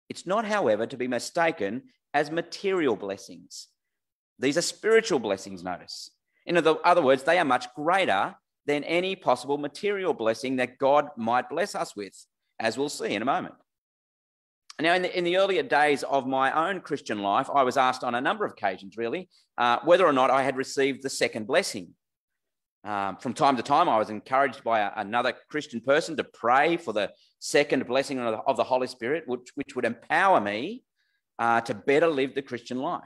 It's 0.09 0.25
not, 0.25 0.45
however, 0.45 0.87
to 0.87 0.97
be 0.97 1.07
mistaken 1.07 1.83
as 2.13 2.31
material 2.31 2.95
blessings. 2.95 3.67
These 4.39 4.57
are 4.57 4.63
spiritual 4.63 5.19
blessings, 5.19 5.63
notice. 5.63 6.09
In 6.45 6.57
other 6.57 7.01
words, 7.01 7.23
they 7.23 7.37
are 7.37 7.45
much 7.45 7.71
greater 7.75 8.35
than 8.65 8.83
any 8.83 9.15
possible 9.15 9.57
material 9.57 10.13
blessing 10.13 10.55
that 10.55 10.79
God 10.79 11.09
might 11.15 11.49
bless 11.49 11.75
us 11.75 11.95
with, 11.95 12.13
as 12.59 12.77
we'll 12.77 12.89
see 12.89 13.13
in 13.13 13.21
a 13.21 13.25
moment. 13.25 13.55
Now, 14.81 14.93
in 14.93 15.01
the, 15.01 15.17
in 15.17 15.25
the 15.25 15.37
earlier 15.37 15.63
days 15.63 16.03
of 16.03 16.25
my 16.25 16.69
own 16.69 16.79
Christian 16.79 17.19
life, 17.19 17.49
I 17.53 17.63
was 17.63 17.75
asked 17.75 18.03
on 18.03 18.15
a 18.15 18.21
number 18.21 18.45
of 18.45 18.53
occasions, 18.53 18.95
really, 18.95 19.27
uh, 19.57 19.79
whether 19.83 20.05
or 20.05 20.13
not 20.13 20.29
I 20.29 20.43
had 20.43 20.55
received 20.55 21.03
the 21.03 21.09
second 21.09 21.47
blessing. 21.47 21.95
Um, 22.85 23.17
from 23.17 23.33
time 23.33 23.57
to 23.57 23.63
time, 23.63 23.89
I 23.89 23.97
was 23.97 24.09
encouraged 24.09 24.63
by 24.63 24.79
a, 24.79 24.91
another 24.95 25.33
Christian 25.49 25.81
person 25.81 26.15
to 26.15 26.23
pray 26.23 26.77
for 26.77 26.93
the 26.93 27.11
second 27.39 27.87
blessing 27.87 28.19
of 28.19 28.31
the, 28.31 28.37
of 28.39 28.55
the 28.55 28.63
Holy 28.63 28.87
Spirit, 28.87 29.25
which, 29.27 29.49
which 29.55 29.75
would 29.75 29.83
empower 29.83 30.39
me 30.39 30.83
uh, 31.39 31.59
to 31.61 31.73
better 31.73 32.07
live 32.07 32.33
the 32.33 32.41
Christian 32.41 32.79
life. 32.79 33.03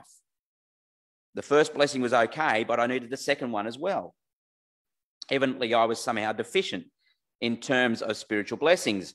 The 1.34 1.42
first 1.42 1.74
blessing 1.74 2.02
was 2.02 2.12
okay, 2.12 2.62
but 2.62 2.78
I 2.78 2.86
needed 2.86 3.10
the 3.10 3.16
second 3.16 3.50
one 3.50 3.66
as 3.66 3.76
well. 3.76 4.14
Evidently, 5.28 5.74
I 5.74 5.86
was 5.86 5.98
somehow 5.98 6.32
deficient 6.32 6.84
in 7.40 7.56
terms 7.56 8.00
of 8.00 8.16
spiritual 8.16 8.58
blessings. 8.58 9.14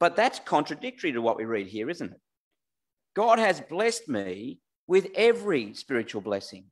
But 0.00 0.16
that's 0.16 0.40
contradictory 0.40 1.12
to 1.12 1.22
what 1.22 1.36
we 1.36 1.44
read 1.44 1.66
here, 1.66 1.88
isn't 1.88 2.12
it? 2.12 2.20
God 3.14 3.38
has 3.38 3.60
blessed 3.60 4.08
me 4.08 4.60
with 4.86 5.08
every 5.14 5.74
spiritual 5.74 6.20
blessing. 6.20 6.66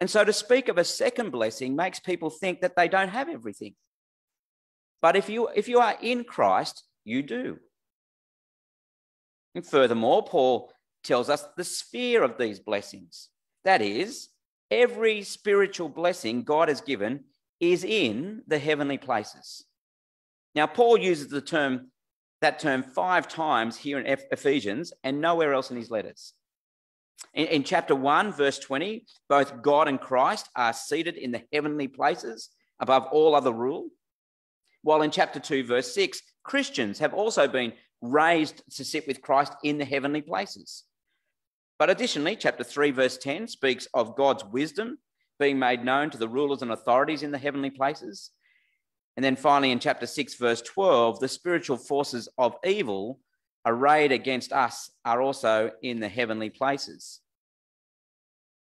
And 0.00 0.08
so 0.10 0.24
to 0.24 0.32
speak 0.32 0.68
of 0.68 0.78
a 0.78 0.84
second 0.84 1.30
blessing 1.30 1.76
makes 1.76 2.00
people 2.00 2.30
think 2.30 2.60
that 2.60 2.74
they 2.74 2.88
don't 2.88 3.10
have 3.10 3.28
everything. 3.28 3.74
But 5.00 5.16
if 5.16 5.28
you, 5.28 5.48
if 5.48 5.68
you 5.68 5.78
are 5.80 5.96
in 6.00 6.24
Christ, 6.24 6.84
you 7.04 7.22
do. 7.22 7.58
And 9.54 9.66
furthermore, 9.66 10.24
Paul 10.24 10.72
tells 11.04 11.28
us 11.28 11.44
the 11.56 11.64
sphere 11.64 12.22
of 12.22 12.38
these 12.38 12.58
blessings. 12.58 13.28
That 13.64 13.82
is, 13.82 14.28
every 14.70 15.22
spiritual 15.22 15.88
blessing 15.88 16.42
God 16.42 16.68
has 16.68 16.80
given 16.80 17.24
is 17.60 17.84
in 17.84 18.42
the 18.48 18.58
heavenly 18.58 18.98
places. 18.98 19.64
Now, 20.54 20.66
Paul 20.66 20.98
uses 20.98 21.28
the 21.28 21.40
term 21.40 21.91
that 22.42 22.58
term 22.58 22.82
five 22.82 23.26
times 23.26 23.78
here 23.78 23.98
in 23.98 24.06
Ephesians 24.30 24.92
and 25.02 25.20
nowhere 25.20 25.54
else 25.54 25.70
in 25.70 25.76
his 25.76 25.90
letters. 25.90 26.34
In, 27.34 27.46
in, 27.46 27.64
chapter 27.64 27.94
1, 27.94 28.32
verse 28.32 28.58
20, 28.58 29.04
both 29.28 29.62
God 29.62 29.88
and 29.88 30.00
Christ 30.00 30.48
are 30.54 30.72
seated 30.72 31.16
in 31.16 31.32
the 31.32 31.42
heavenly 31.52 31.88
places 31.88 32.50
above 32.80 33.06
all 33.06 33.34
other 33.34 33.52
rule. 33.52 33.88
While 34.82 35.02
in 35.02 35.10
chapter 35.10 35.40
2, 35.40 35.64
verse 35.64 35.94
6, 35.94 36.20
Christians 36.42 36.98
have 36.98 37.14
also 37.14 37.46
been 37.46 37.72
raised 38.00 38.62
to 38.76 38.84
sit 38.84 39.06
with 39.06 39.22
Christ 39.22 39.54
in 39.62 39.78
the 39.78 39.84
heavenly 39.84 40.20
places. 40.20 40.84
But 41.78 41.90
additionally, 41.90 42.36
chapter 42.36 42.64
3, 42.64 42.90
verse 42.90 43.16
10 43.18 43.48
speaks 43.48 43.86
of 43.94 44.16
God's 44.16 44.44
wisdom 44.44 44.98
being 45.38 45.58
made 45.58 45.84
known 45.84 46.10
to 46.10 46.18
the 46.18 46.28
rulers 46.28 46.62
and 46.62 46.72
authorities 46.72 47.22
in 47.22 47.30
the 47.30 47.38
heavenly 47.38 47.70
places. 47.70 48.30
And 49.16 49.24
then 49.24 49.36
finally, 49.36 49.72
in 49.72 49.78
chapter 49.78 50.06
6, 50.06 50.34
verse 50.34 50.62
12, 50.62 51.20
the 51.20 51.28
spiritual 51.28 51.76
forces 51.76 52.28
of 52.38 52.56
evil 52.64 53.20
arrayed 53.66 54.12
against 54.12 54.52
us 54.52 54.90
are 55.04 55.20
also 55.20 55.70
in 55.82 56.00
the 56.00 56.08
heavenly 56.08 56.50
places. 56.50 57.20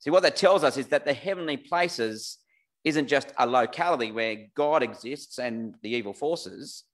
See, 0.00 0.10
what 0.10 0.22
that 0.24 0.36
tells 0.36 0.64
us 0.64 0.76
is 0.76 0.88
that 0.88 1.04
the 1.04 1.12
heavenly 1.12 1.56
places 1.56 2.38
isn't 2.84 3.08
just 3.08 3.32
a 3.38 3.46
locality 3.46 4.10
where 4.10 4.48
God 4.56 4.82
exists 4.82 5.38
and 5.38 5.74
the 5.82 5.90
evil 5.90 6.12
forces, 6.12 6.84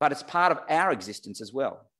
but 0.00 0.12
it's 0.12 0.22
part 0.22 0.52
of 0.52 0.60
our 0.70 0.92
existence 0.92 1.40
as 1.40 1.52
well. 1.52 1.90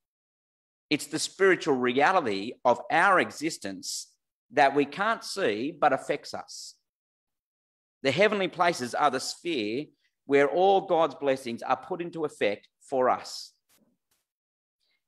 It's 0.88 1.06
the 1.06 1.18
spiritual 1.18 1.74
reality 1.74 2.54
of 2.64 2.80
our 2.90 3.20
existence 3.20 4.08
that 4.52 4.74
we 4.74 4.84
can't 4.84 5.24
see 5.24 5.76
but 5.78 5.92
affects 5.92 6.34
us. 6.34 6.74
The 8.02 8.10
heavenly 8.10 8.48
places 8.48 8.94
are 8.94 9.10
the 9.10 9.20
sphere 9.20 9.86
where 10.32 10.48
all 10.48 10.80
God's 10.80 11.14
blessings 11.14 11.60
are 11.60 11.76
put 11.76 12.00
into 12.00 12.24
effect 12.24 12.66
for 12.80 13.10
us. 13.10 13.52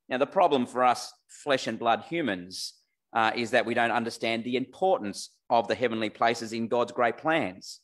Now, 0.07 0.19
the 0.19 0.27
problem 0.27 0.67
for 0.67 0.85
us, 0.85 1.15
flesh 1.29 1.67
and 1.67 1.79
blood 1.79 2.05
humans, 2.11 2.75
uh, 3.15 3.31
is 3.35 3.53
that 3.53 3.65
we 3.65 3.73
don't 3.73 3.91
understand 3.91 4.45
the 4.45 4.59
importance 4.59 5.31
of 5.49 5.67
the 5.67 5.75
heavenly 5.75 6.11
places 6.11 6.53
in 6.53 6.69
God's 6.69 6.93
great 6.93 7.17
plans. 7.17 7.81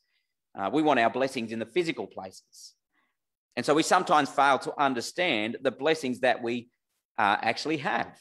Uh, 0.55 0.69
we 0.71 0.83
want 0.83 1.01
our 1.01 1.09
blessings 1.09 1.51
in 1.51 1.59
the 1.59 1.65
physical 1.65 2.07
places. 2.07 2.75
And 3.57 3.65
so 3.65 3.73
we 3.73 3.85
sometimes 3.85 4.29
fail 4.29 4.59
to 4.59 4.79
understand 4.79 5.57
the 5.63 5.71
blessings 5.71 6.21
that 6.21 6.43
we 6.43 6.69
uh, 7.17 7.39
actually 7.41 7.79
have. 7.79 8.21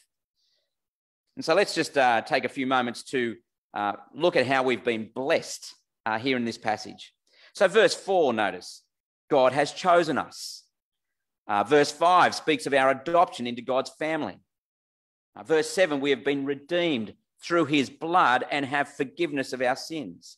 And 1.36 1.43
so 1.43 1.55
let's 1.55 1.75
just 1.75 1.97
uh, 1.97 2.21
take 2.21 2.45
a 2.45 2.55
few 2.58 2.67
moments 2.67 3.03
to 3.12 3.36
uh, 3.73 3.95
look 4.15 4.38
at 4.38 4.47
how 4.47 4.63
we've 4.63 4.86
been 4.86 5.10
blessed 5.13 5.75
uh, 6.05 6.19
here 6.19 6.38
in 6.38 6.45
this 6.45 6.58
passage. 6.58 7.13
So, 7.53 7.67
verse 7.67 7.93
4, 7.93 8.32
notice 8.32 8.84
God 9.29 9.53
has 9.53 9.71
chosen 9.71 10.17
us. 10.17 10.63
Uh, 11.47 11.63
verse 11.63 11.91
5 11.91 12.35
speaks 12.35 12.65
of 12.65 12.73
our 12.73 12.91
adoption 12.91 13.47
into 13.47 13.61
God's 13.61 13.91
family. 13.97 14.39
Uh, 15.35 15.43
verse 15.43 15.69
7, 15.69 15.99
we 15.99 16.11
have 16.11 16.23
been 16.23 16.45
redeemed 16.45 17.13
through 17.41 17.65
his 17.65 17.89
blood 17.89 18.45
and 18.51 18.65
have 18.65 18.89
forgiveness 18.89 19.53
of 19.53 19.61
our 19.61 19.75
sins. 19.75 20.37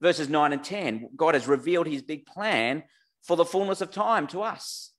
Verses 0.00 0.28
9 0.28 0.52
and 0.52 0.62
10, 0.62 1.10
God 1.16 1.34
has 1.34 1.48
revealed 1.48 1.86
his 1.86 2.02
big 2.02 2.24
plan 2.24 2.84
for 3.22 3.36
the 3.36 3.44
fullness 3.44 3.80
of 3.80 3.90
time 3.90 4.26
to 4.28 4.42
us. 4.42 4.92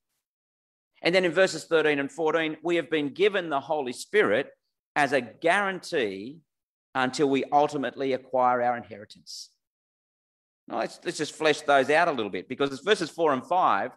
And 1.01 1.15
then 1.15 1.23
in 1.23 1.31
verses 1.31 1.65
13 1.65 1.99
and 1.99 2.11
14, 2.11 2.57
we 2.61 2.75
have 2.75 2.89
been 2.89 3.13
given 3.13 3.49
the 3.49 3.61
Holy 3.61 3.93
Spirit 3.93 4.49
as 4.95 5.13
a 5.13 5.21
guarantee 5.21 6.39
until 6.93 7.29
we 7.29 7.45
ultimately 7.45 8.13
acquire 8.13 8.61
our 8.61 8.75
inheritance. 8.75 9.49
Now, 10.69 10.79
let's, 10.79 10.99
let's 11.03 11.17
just 11.17 11.35
flesh 11.35 11.61
those 11.61 11.89
out 11.89 12.07
a 12.07 12.11
little 12.11 12.29
bit 12.29 12.47
because 12.47 12.79
verses 12.81 13.09
4 13.09 13.33
and 13.33 13.45
5 13.45 13.91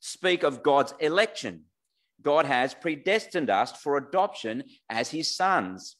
speak 0.00 0.42
of 0.42 0.62
God's 0.62 0.92
election. 1.00 1.62
God 2.20 2.44
has 2.44 2.74
predestined 2.74 3.48
us 3.48 3.72
for 3.72 3.96
adoption 3.96 4.64
as 4.90 5.10
his 5.10 5.34
sons. 5.34 5.96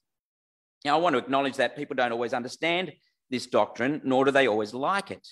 Now, 0.85 0.97
I 0.97 1.01
want 1.01 1.15
to 1.15 1.19
acknowledge 1.19 1.57
that 1.57 1.77
people 1.77 1.97
don't 1.97 2.13
always 2.13 2.35
understand 2.35 2.93
this 3.31 3.47
doctrine, 3.47 4.03
nor 4.05 4.27
do 4.27 4.31
they 4.31 4.47
always 4.47 4.75
like 4.75 5.11
it. 5.11 5.27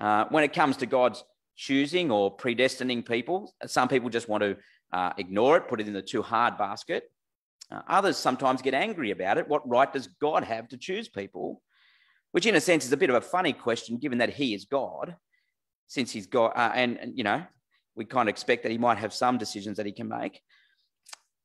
Uh, 0.00 0.24
when 0.30 0.42
it 0.42 0.52
comes 0.52 0.76
to 0.78 0.86
God's 0.86 1.22
choosing 1.56 2.10
or 2.10 2.36
predestining 2.36 3.06
people. 3.06 3.54
Some 3.66 3.88
people 3.88 4.10
just 4.10 4.28
want 4.28 4.42
to 4.42 4.56
uh, 4.92 5.12
ignore 5.18 5.56
it, 5.56 5.68
put 5.68 5.80
it 5.80 5.86
in 5.86 5.92
the 5.92 6.02
too 6.02 6.22
hard 6.22 6.58
basket. 6.58 7.04
Uh, 7.70 7.82
others 7.88 8.16
sometimes 8.16 8.62
get 8.62 8.74
angry 8.74 9.10
about 9.10 9.38
it. 9.38 9.48
What 9.48 9.68
right 9.68 9.92
does 9.92 10.08
God 10.20 10.44
have 10.44 10.68
to 10.68 10.76
choose 10.76 11.08
people? 11.08 11.62
Which, 12.32 12.46
in 12.46 12.54
a 12.54 12.60
sense, 12.60 12.84
is 12.84 12.92
a 12.92 12.96
bit 12.96 13.10
of 13.10 13.16
a 13.16 13.20
funny 13.20 13.52
question, 13.52 13.98
given 13.98 14.18
that 14.18 14.30
He 14.30 14.54
is 14.54 14.64
God, 14.64 15.16
since 15.86 16.10
He's 16.10 16.26
God, 16.26 16.52
uh, 16.56 16.72
and, 16.74 16.98
and 16.98 17.16
you 17.16 17.24
know, 17.24 17.42
we 17.94 18.04
kind 18.04 18.28
of 18.28 18.32
expect 18.32 18.62
that 18.62 18.72
He 18.72 18.78
might 18.78 18.98
have 18.98 19.12
some 19.12 19.38
decisions 19.38 19.76
that 19.76 19.86
He 19.86 19.92
can 19.92 20.08
make. 20.08 20.40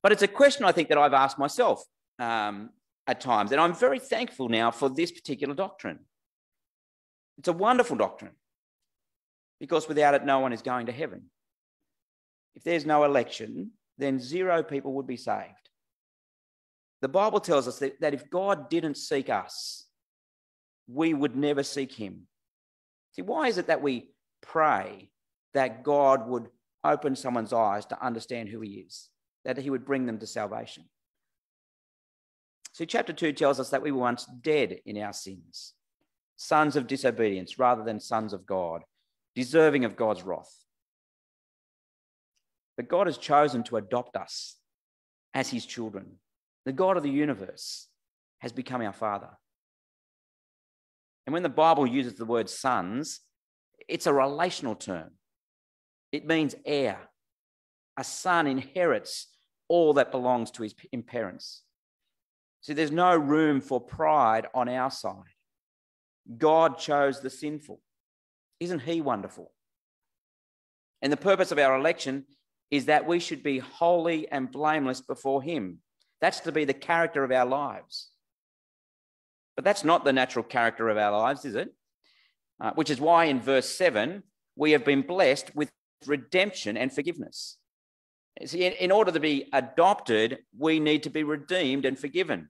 But 0.01 0.11
it's 0.11 0.23
a 0.23 0.27
question 0.27 0.65
I 0.65 0.71
think 0.71 0.89
that 0.89 0.97
I've 0.97 1.13
asked 1.13 1.37
myself 1.37 1.83
um, 2.19 2.69
at 3.05 3.19
times, 3.19 3.51
and 3.51 3.59
I'm 3.59 3.75
very 3.75 3.99
thankful 3.99 4.47
now 4.49 4.71
for 4.71 4.89
this 4.89 5.11
particular 5.11 5.53
doctrine. 5.53 5.99
It's 7.37 7.47
a 7.47 7.53
wonderful 7.53 7.97
doctrine 7.97 8.31
because 9.59 9.87
without 9.87 10.13
it, 10.13 10.25
no 10.25 10.39
one 10.39 10.53
is 10.53 10.61
going 10.61 10.85
to 10.85 10.91
heaven. 10.91 11.23
If 12.55 12.63
there's 12.63 12.85
no 12.85 13.03
election, 13.03 13.71
then 13.97 14.19
zero 14.19 14.63
people 14.63 14.93
would 14.93 15.07
be 15.07 15.17
saved. 15.17 15.69
The 17.01 17.07
Bible 17.07 17.39
tells 17.39 17.67
us 17.67 17.79
that, 17.79 17.99
that 18.01 18.13
if 18.13 18.29
God 18.29 18.69
didn't 18.69 18.97
seek 18.97 19.29
us, 19.29 19.86
we 20.87 21.13
would 21.13 21.35
never 21.35 21.63
seek 21.63 21.91
him. 21.91 22.27
See, 23.13 23.21
why 23.21 23.47
is 23.47 23.57
it 23.57 23.67
that 23.67 23.81
we 23.81 24.09
pray 24.41 25.09
that 25.53 25.83
God 25.83 26.27
would 26.27 26.49
open 26.83 27.15
someone's 27.15 27.53
eyes 27.53 27.85
to 27.87 28.05
understand 28.05 28.49
who 28.49 28.61
he 28.61 28.85
is, 28.87 29.09
that 29.43 29.57
he 29.57 29.69
would 29.69 29.85
bring 29.85 30.05
them 30.05 30.19
to 30.19 30.27
salvation? 30.27 30.85
See, 32.73 32.85
chapter 32.85 33.13
2 33.13 33.33
tells 33.33 33.59
us 33.59 33.69
that 33.71 33.81
we 33.81 33.91
were 33.91 34.01
once 34.01 34.25
dead 34.41 34.79
in 34.85 35.01
our 35.01 35.13
sins, 35.13 35.73
sons 36.35 36.75
of 36.75 36.87
disobedience 36.87 37.57
rather 37.57 37.83
than 37.83 37.99
sons 37.99 38.33
of 38.33 38.45
God 38.45 38.83
deserving 39.37 39.85
of 39.85 39.95
God's 39.95 40.23
wrath. 40.23 40.51
But 42.75 42.87
God 42.87 43.05
has 43.05 43.19
chosen 43.19 43.61
to 43.65 43.77
adopt 43.77 44.15
us 44.15 44.55
as 45.33 45.49
his 45.49 45.63
children. 45.63 46.13
The 46.65 46.71
God 46.71 46.97
of 46.97 47.03
the 47.03 47.11
universe 47.11 47.87
has 48.39 48.51
become 48.51 48.81
our 48.81 48.93
Father. 48.93 49.29
And 51.27 51.33
when 51.33 51.43
the 51.43 51.49
Bible 51.49 51.85
uses 51.85 52.15
the 52.15 52.25
word 52.25 52.49
sons, 52.49 53.19
it's 53.89 54.07
a 54.07 54.13
relational 54.13 54.75
term. 54.75 55.11
It 56.13 56.25
means 56.25 56.55
heir. 56.65 56.97
a 57.97 58.03
son 58.03 58.47
inherits 58.47 59.27
all 59.67 59.95
that 59.95 60.11
belongs 60.11 60.51
to 60.51 60.63
his 60.63 60.73
parents. 61.05 61.63
See, 62.61 62.73
there's 62.73 62.91
no 62.91 63.15
room 63.15 63.59
for 63.59 63.81
pride 63.81 64.47
on 64.53 64.69
our 64.69 64.89
side. 64.89 65.35
God 66.37 66.77
chose 66.77 67.19
the 67.19 67.29
sinful. 67.29 67.81
Isn't 68.59 68.79
he 68.79 69.01
wonderful? 69.01 69.51
And 71.01 71.11
the 71.11 71.17
purpose 71.17 71.51
of 71.51 71.59
our 71.59 71.75
election 71.75 72.25
is 72.71 72.85
that 72.85 73.05
we 73.05 73.19
should 73.19 73.43
be 73.43 73.59
holy 73.59 74.29
and 74.31 74.51
blameless 74.51 75.01
before 75.01 75.41
him. 75.41 75.79
That's 76.21 76.39
to 76.41 76.51
be 76.51 76.65
the 76.65 76.73
character 76.73 77.23
of 77.23 77.31
our 77.31 77.45
lives. 77.45 78.09
But 79.57 79.65
that's 79.65 79.83
not 79.83 80.05
the 80.05 80.13
natural 80.13 80.45
character 80.45 80.87
of 80.87 80.97
our 80.97 81.11
lives, 81.11 81.43
is 81.43 81.55
it? 81.55 81.73
Uh, 82.61 82.71
which 82.75 82.89
is 82.89 83.01
why 83.01 83.25
in 83.25 83.41
verse 83.41 83.67
7, 83.67 84.23
we 84.55 84.71
have 84.71 84.85
been 84.85 85.01
blessed 85.01 85.53
with 85.55 85.69
redemption 86.05 86.77
and 86.77 86.93
forgiveness. 86.93 87.57
See, 88.45 88.65
in 88.65 88.91
order 88.91 89.11
to 89.11 89.19
be 89.19 89.49
adopted, 89.51 90.39
we 90.57 90.79
need 90.79 91.03
to 91.03 91.09
be 91.09 91.23
redeemed 91.23 91.85
and 91.85 91.97
forgiven. 91.97 92.49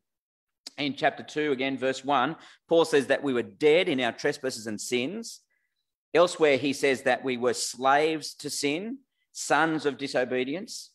In 0.78 0.96
chapter 0.96 1.24
2, 1.24 1.54
again, 1.54 1.78
verse 1.78 2.04
1, 2.04 2.36
Paul 2.67 2.86
says 2.86 3.08
that 3.08 3.24
we 3.24 3.34
were 3.34 3.41
dead 3.41 3.88
in 3.88 4.02
our 4.02 4.12
trespasses 4.12 4.67
and 4.67 4.80
sins. 4.80 5.39
Elsewhere, 6.13 6.58
he 6.58 6.74
says 6.74 7.04
that 7.04 7.24
we 7.24 7.38
were 7.38 7.54
slaves 7.54 8.34
to 8.36 8.50
sin, 8.50 9.00
sons 9.32 9.86
of 9.86 9.98
disobedience. 9.98 10.91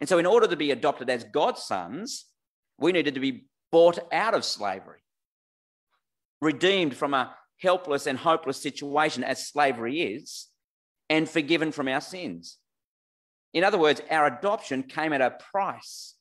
And 0.00 0.08
so, 0.08 0.18
in 0.18 0.26
order 0.26 0.46
to 0.46 0.56
be 0.56 0.70
adopted 0.70 1.10
as 1.10 1.24
God's 1.24 1.62
sons, 1.62 2.26
we 2.78 2.92
needed 2.92 3.14
to 3.14 3.20
be 3.20 3.46
bought 3.72 3.98
out 4.12 4.34
of 4.34 4.44
slavery, 4.44 5.00
redeemed 6.40 6.96
from 6.96 7.14
a 7.14 7.34
helpless 7.60 8.06
and 8.06 8.18
hopeless 8.18 8.60
situation 8.60 9.24
as 9.24 9.46
slavery 9.46 10.00
is, 10.00 10.48
and 11.08 11.28
forgiven 11.28 11.72
from 11.72 11.88
our 11.88 12.00
sins. 12.00 12.58
In 13.54 13.64
other 13.64 13.78
words, 13.78 14.02
our 14.10 14.26
adoption 14.26 14.82
came 14.82 15.12
at 15.12 15.20
a 15.20 15.38
price, 15.52 16.14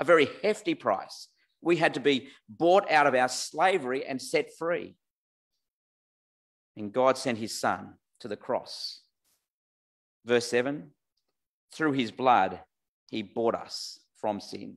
a 0.00 0.04
very 0.04 0.28
hefty 0.42 0.74
price. 0.74 1.28
We 1.60 1.76
had 1.76 1.94
to 1.94 2.00
be 2.00 2.28
bought 2.48 2.90
out 2.90 3.06
of 3.06 3.14
our 3.14 3.28
slavery 3.28 4.04
and 4.04 4.20
set 4.20 4.48
free. 4.58 4.96
And 6.76 6.92
God 6.92 7.18
sent 7.18 7.38
his 7.38 7.58
son 7.58 7.94
to 8.20 8.28
the 8.28 8.36
cross. 8.36 9.00
Verse 10.24 10.48
7 10.48 10.90
through 11.72 11.92
his 11.92 12.10
blood, 12.10 12.60
he 13.10 13.22
bought 13.22 13.54
us 13.54 13.98
from 14.20 14.40
sin. 14.40 14.76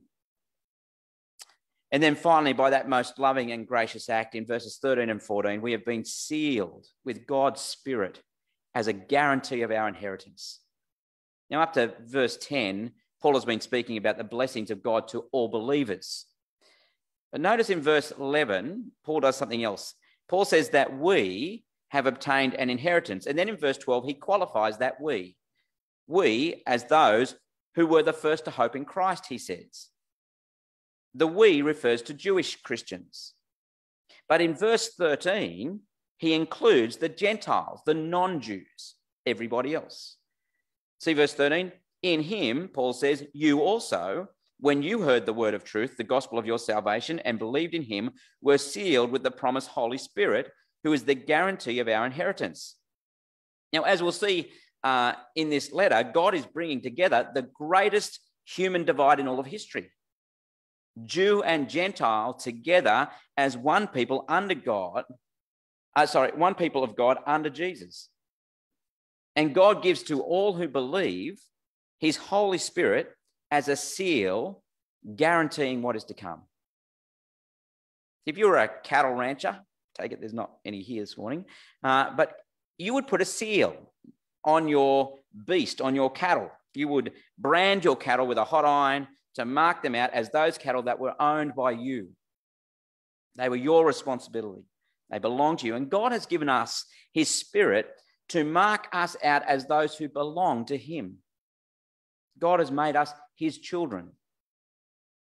And 1.96 2.02
then 2.02 2.14
finally, 2.14 2.52
by 2.52 2.68
that 2.68 2.90
most 2.90 3.18
loving 3.18 3.52
and 3.52 3.66
gracious 3.66 4.10
act 4.10 4.34
in 4.34 4.44
verses 4.44 4.76
13 4.82 5.08
and 5.08 5.22
14, 5.22 5.62
we 5.62 5.72
have 5.72 5.86
been 5.86 6.04
sealed 6.04 6.84
with 7.06 7.26
God's 7.26 7.62
Spirit 7.62 8.20
as 8.74 8.86
a 8.86 8.92
guarantee 8.92 9.62
of 9.62 9.70
our 9.70 9.88
inheritance. 9.88 10.60
Now, 11.48 11.62
up 11.62 11.72
to 11.72 11.94
verse 12.04 12.36
10, 12.36 12.92
Paul 13.22 13.32
has 13.32 13.46
been 13.46 13.62
speaking 13.62 13.96
about 13.96 14.18
the 14.18 14.24
blessings 14.24 14.70
of 14.70 14.82
God 14.82 15.08
to 15.08 15.24
all 15.32 15.48
believers. 15.48 16.26
But 17.32 17.40
notice 17.40 17.70
in 17.70 17.80
verse 17.80 18.12
11, 18.20 18.92
Paul 19.02 19.20
does 19.20 19.36
something 19.36 19.64
else. 19.64 19.94
Paul 20.28 20.44
says 20.44 20.68
that 20.68 20.98
we 20.98 21.64
have 21.88 22.04
obtained 22.04 22.52
an 22.56 22.68
inheritance. 22.68 23.24
And 23.24 23.38
then 23.38 23.48
in 23.48 23.56
verse 23.56 23.78
12, 23.78 24.04
he 24.04 24.12
qualifies 24.12 24.76
that 24.76 25.00
we. 25.00 25.38
We, 26.06 26.62
as 26.66 26.84
those 26.84 27.36
who 27.74 27.86
were 27.86 28.02
the 28.02 28.12
first 28.12 28.44
to 28.44 28.50
hope 28.50 28.76
in 28.76 28.84
Christ, 28.84 29.24
he 29.30 29.38
says. 29.38 29.88
The 31.16 31.26
we 31.26 31.62
refers 31.62 32.02
to 32.02 32.14
Jewish 32.14 32.60
Christians. 32.62 33.32
But 34.28 34.42
in 34.42 34.54
verse 34.54 34.90
13, 34.98 35.80
he 36.18 36.34
includes 36.34 36.98
the 36.98 37.08
Gentiles, 37.08 37.80
the 37.86 37.94
non 37.94 38.40
Jews, 38.40 38.96
everybody 39.24 39.74
else. 39.74 40.16
See 41.00 41.14
verse 41.14 41.32
13? 41.32 41.72
In 42.02 42.20
him, 42.20 42.68
Paul 42.72 42.92
says, 42.92 43.24
you 43.32 43.60
also, 43.60 44.28
when 44.60 44.82
you 44.82 45.00
heard 45.00 45.24
the 45.24 45.32
word 45.32 45.54
of 45.54 45.64
truth, 45.64 45.96
the 45.96 46.04
gospel 46.04 46.38
of 46.38 46.44
your 46.44 46.58
salvation, 46.58 47.18
and 47.20 47.38
believed 47.38 47.74
in 47.74 47.82
him, 47.82 48.10
were 48.42 48.58
sealed 48.58 49.10
with 49.10 49.22
the 49.22 49.30
promised 49.30 49.68
Holy 49.68 49.98
Spirit, 49.98 50.50
who 50.84 50.92
is 50.92 51.04
the 51.04 51.14
guarantee 51.14 51.78
of 51.78 51.88
our 51.88 52.04
inheritance. 52.04 52.76
Now, 53.72 53.82
as 53.84 54.02
we'll 54.02 54.12
see 54.12 54.50
uh, 54.84 55.14
in 55.34 55.48
this 55.48 55.72
letter, 55.72 56.10
God 56.12 56.34
is 56.34 56.44
bringing 56.44 56.82
together 56.82 57.30
the 57.34 57.48
greatest 57.54 58.20
human 58.44 58.84
divide 58.84 59.18
in 59.18 59.28
all 59.28 59.40
of 59.40 59.46
history. 59.46 59.90
Jew 61.04 61.42
and 61.42 61.68
Gentile 61.68 62.34
together 62.34 63.08
as 63.36 63.56
one 63.56 63.86
people 63.86 64.24
under 64.28 64.54
God, 64.54 65.04
uh, 65.94 66.06
sorry, 66.06 66.32
one 66.34 66.54
people 66.54 66.82
of 66.82 66.96
God 66.96 67.18
under 67.26 67.50
Jesus. 67.50 68.08
And 69.34 69.54
God 69.54 69.82
gives 69.82 70.02
to 70.04 70.22
all 70.22 70.54
who 70.54 70.68
believe 70.68 71.38
his 71.98 72.16
Holy 72.16 72.58
Spirit 72.58 73.10
as 73.50 73.68
a 73.68 73.76
seal 73.76 74.62
guaranteeing 75.14 75.82
what 75.82 75.96
is 75.96 76.04
to 76.04 76.14
come. 76.14 76.42
If 78.24 78.38
you 78.38 78.48
were 78.48 78.58
a 78.58 78.68
cattle 78.82 79.12
rancher, 79.12 79.60
take 79.94 80.12
it 80.12 80.20
there's 80.20 80.32
not 80.32 80.50
any 80.64 80.82
here 80.82 81.02
this 81.02 81.16
morning, 81.16 81.44
uh, 81.84 82.10
but 82.16 82.36
you 82.78 82.94
would 82.94 83.06
put 83.06 83.20
a 83.20 83.24
seal 83.24 83.76
on 84.44 84.68
your 84.68 85.18
beast, 85.46 85.80
on 85.80 85.94
your 85.94 86.10
cattle. 86.10 86.50
You 86.74 86.88
would 86.88 87.12
brand 87.38 87.84
your 87.84 87.96
cattle 87.96 88.26
with 88.26 88.38
a 88.38 88.44
hot 88.44 88.64
iron 88.64 89.08
to 89.36 89.44
mark 89.44 89.82
them 89.82 89.94
out 89.94 90.10
as 90.12 90.30
those 90.30 90.58
cattle 90.58 90.82
that 90.82 90.98
were 90.98 91.14
owned 91.20 91.54
by 91.54 91.70
you. 91.70 92.08
They 93.36 93.48
were 93.48 93.56
your 93.56 93.86
responsibility. 93.86 94.62
They 95.10 95.18
belonged 95.18 95.60
to 95.60 95.66
you. 95.66 95.76
And 95.76 95.90
God 95.90 96.12
has 96.12 96.26
given 96.26 96.48
us 96.48 96.84
his 97.12 97.28
spirit 97.28 97.86
to 98.30 98.44
mark 98.44 98.88
us 98.92 99.16
out 99.22 99.42
as 99.46 99.66
those 99.66 99.96
who 99.96 100.08
belong 100.08 100.66
to 100.66 100.76
him. 100.76 101.18
God 102.38 102.60
has 102.60 102.70
made 102.70 102.96
us 102.96 103.12
his 103.36 103.58
children. 103.58 104.10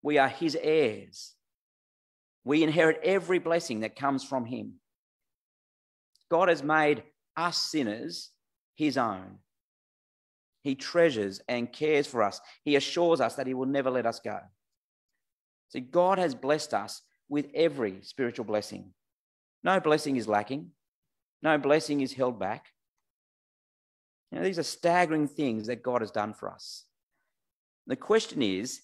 We 0.02 0.18
are 0.18 0.28
his 0.28 0.56
heirs. 0.60 1.34
We 2.44 2.62
inherit 2.62 3.00
every 3.02 3.38
blessing 3.38 3.80
that 3.80 3.96
comes 3.96 4.24
from 4.24 4.44
him. 4.44 4.74
God 6.30 6.48
has 6.48 6.62
made 6.62 7.02
us 7.36 7.58
sinners 7.58 8.30
his 8.74 8.96
own. 8.96 9.38
He 10.62 10.74
treasures 10.74 11.40
and 11.48 11.72
cares 11.72 12.06
for 12.06 12.22
us. 12.22 12.40
He 12.64 12.76
assures 12.76 13.20
us 13.20 13.34
that 13.34 13.46
he 13.46 13.54
will 13.54 13.66
never 13.66 13.90
let 13.90 14.06
us 14.06 14.20
go. 14.20 14.38
See, 15.68 15.80
God 15.80 16.18
has 16.18 16.34
blessed 16.34 16.74
us 16.74 17.02
with 17.28 17.48
every 17.54 17.98
spiritual 18.02 18.44
blessing. 18.44 18.92
No 19.64 19.80
blessing 19.80 20.16
is 20.16 20.28
lacking, 20.28 20.70
no 21.42 21.58
blessing 21.58 22.00
is 22.00 22.12
held 22.12 22.38
back. 22.38 22.66
You 24.30 24.38
know, 24.38 24.44
these 24.44 24.58
are 24.58 24.64
staggering 24.64 25.28
things 25.28 25.66
that 25.66 25.82
God 25.82 26.00
has 26.00 26.10
done 26.10 26.34
for 26.34 26.50
us. 26.50 26.84
The 27.86 27.96
question 27.96 28.42
is, 28.42 28.82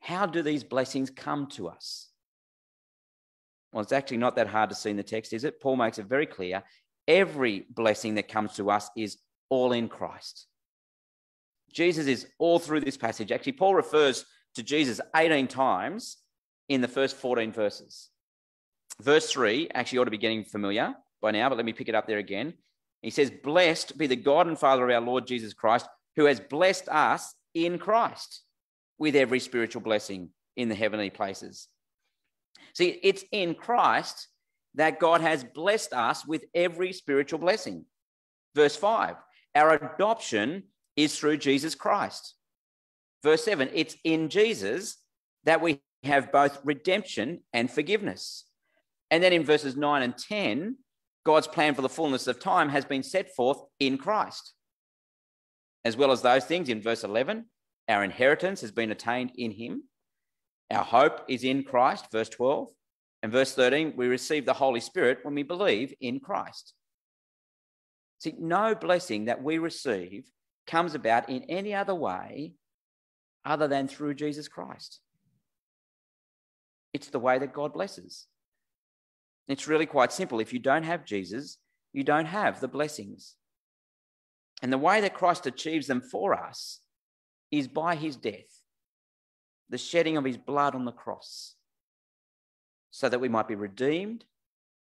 how 0.00 0.26
do 0.26 0.42
these 0.42 0.62
blessings 0.62 1.10
come 1.10 1.46
to 1.48 1.68
us? 1.68 2.08
Well, 3.72 3.82
it's 3.82 3.92
actually 3.92 4.18
not 4.18 4.36
that 4.36 4.46
hard 4.46 4.70
to 4.70 4.76
see 4.76 4.90
in 4.90 4.96
the 4.96 5.02
text, 5.02 5.32
is 5.32 5.44
it? 5.44 5.60
Paul 5.60 5.76
makes 5.76 5.98
it 5.98 6.06
very 6.06 6.26
clear. 6.26 6.62
Every 7.08 7.66
blessing 7.70 8.14
that 8.14 8.28
comes 8.28 8.54
to 8.54 8.70
us 8.70 8.90
is 8.96 9.18
all 9.48 9.72
in 9.72 9.88
Christ. 9.88 10.46
Jesus 11.76 12.06
is 12.06 12.26
all 12.38 12.58
through 12.58 12.80
this 12.80 12.96
passage. 12.96 13.30
Actually, 13.30 13.52
Paul 13.52 13.74
refers 13.74 14.24
to 14.54 14.62
Jesus 14.62 14.98
18 15.14 15.46
times 15.46 16.16
in 16.70 16.80
the 16.80 16.88
first 16.88 17.16
14 17.16 17.52
verses. 17.52 18.08
Verse 19.02 19.30
3 19.30 19.68
actually 19.74 19.98
ought 19.98 20.04
to 20.04 20.10
be 20.10 20.16
getting 20.16 20.42
familiar 20.42 20.94
by 21.20 21.32
now, 21.32 21.50
but 21.50 21.56
let 21.56 21.66
me 21.66 21.74
pick 21.74 21.90
it 21.90 21.94
up 21.94 22.06
there 22.06 22.16
again. 22.16 22.54
He 23.02 23.10
says, 23.10 23.30
Blessed 23.30 23.98
be 23.98 24.06
the 24.06 24.16
God 24.16 24.46
and 24.46 24.58
Father 24.58 24.88
of 24.88 24.94
our 24.94 25.06
Lord 25.06 25.26
Jesus 25.26 25.52
Christ, 25.52 25.86
who 26.16 26.24
has 26.24 26.40
blessed 26.40 26.88
us 26.88 27.34
in 27.52 27.78
Christ 27.78 28.40
with 28.98 29.14
every 29.14 29.38
spiritual 29.38 29.82
blessing 29.82 30.30
in 30.56 30.70
the 30.70 30.74
heavenly 30.74 31.10
places. 31.10 31.68
See, 32.72 32.98
it's 33.02 33.22
in 33.32 33.54
Christ 33.54 34.28
that 34.76 34.98
God 34.98 35.20
has 35.20 35.44
blessed 35.44 35.92
us 35.92 36.26
with 36.26 36.46
every 36.54 36.94
spiritual 36.94 37.38
blessing. 37.38 37.84
Verse 38.54 38.76
5 38.76 39.16
Our 39.54 39.74
adoption 39.74 40.62
is 40.96 41.18
through 41.18 41.38
Jesus 41.38 41.74
Christ. 41.74 42.34
Verse 43.22 43.44
7 43.44 43.70
It's 43.72 43.96
in 44.04 44.28
Jesus 44.28 44.98
that 45.44 45.60
we 45.60 45.80
have 46.02 46.32
both 46.32 46.58
redemption 46.64 47.40
and 47.52 47.70
forgiveness. 47.70 48.44
And 49.10 49.22
then 49.22 49.32
in 49.32 49.44
verses 49.44 49.76
9 49.76 50.02
and 50.02 50.18
10, 50.18 50.76
God's 51.24 51.46
plan 51.46 51.74
for 51.74 51.82
the 51.82 51.88
fullness 51.88 52.26
of 52.26 52.40
time 52.40 52.68
has 52.70 52.84
been 52.84 53.02
set 53.02 53.34
forth 53.34 53.58
in 53.78 53.98
Christ 53.98 54.54
as 55.86 55.96
well 55.96 56.10
as 56.10 56.20
those 56.20 56.44
things 56.44 56.68
in 56.68 56.82
verse 56.82 57.04
11. 57.04 57.44
Our 57.88 58.02
inheritance 58.02 58.60
has 58.62 58.72
been 58.72 58.90
attained 58.90 59.30
in 59.36 59.52
him. 59.52 59.84
Our 60.68 60.82
hope 60.82 61.20
is 61.28 61.44
in 61.44 61.62
Christ, 61.62 62.06
verse 62.10 62.28
12. 62.28 62.70
And 63.22 63.30
verse 63.30 63.54
13, 63.54 63.92
we 63.94 64.08
receive 64.08 64.46
the 64.46 64.52
Holy 64.52 64.80
Spirit 64.80 65.20
when 65.22 65.36
we 65.36 65.44
believe 65.44 65.94
in 66.00 66.18
Christ. 66.18 66.74
See, 68.18 68.34
no 68.36 68.74
blessing 68.74 69.26
that 69.26 69.44
we 69.44 69.58
receive 69.58 70.24
comes 70.66 70.94
about 70.94 71.28
in 71.28 71.44
any 71.44 71.74
other 71.74 71.94
way 71.94 72.54
other 73.44 73.68
than 73.68 73.88
through 73.88 74.14
Jesus 74.14 74.48
Christ. 74.48 75.00
It's 76.92 77.08
the 77.08 77.18
way 77.18 77.38
that 77.38 77.52
God 77.52 77.72
blesses. 77.72 78.26
It's 79.48 79.68
really 79.68 79.86
quite 79.86 80.12
simple. 80.12 80.40
If 80.40 80.52
you 80.52 80.58
don't 80.58 80.82
have 80.82 81.04
Jesus, 81.04 81.58
you 81.92 82.02
don't 82.02 82.26
have 82.26 82.60
the 82.60 82.68
blessings. 82.68 83.36
And 84.62 84.72
the 84.72 84.78
way 84.78 85.00
that 85.00 85.14
Christ 85.14 85.46
achieves 85.46 85.86
them 85.86 86.00
for 86.00 86.34
us 86.34 86.80
is 87.50 87.68
by 87.68 87.94
his 87.94 88.16
death, 88.16 88.62
the 89.68 89.78
shedding 89.78 90.16
of 90.16 90.24
his 90.24 90.36
blood 90.36 90.74
on 90.74 90.84
the 90.84 90.92
cross, 90.92 91.54
so 92.90 93.08
that 93.08 93.20
we 93.20 93.28
might 93.28 93.46
be 93.46 93.54
redeemed, 93.54 94.24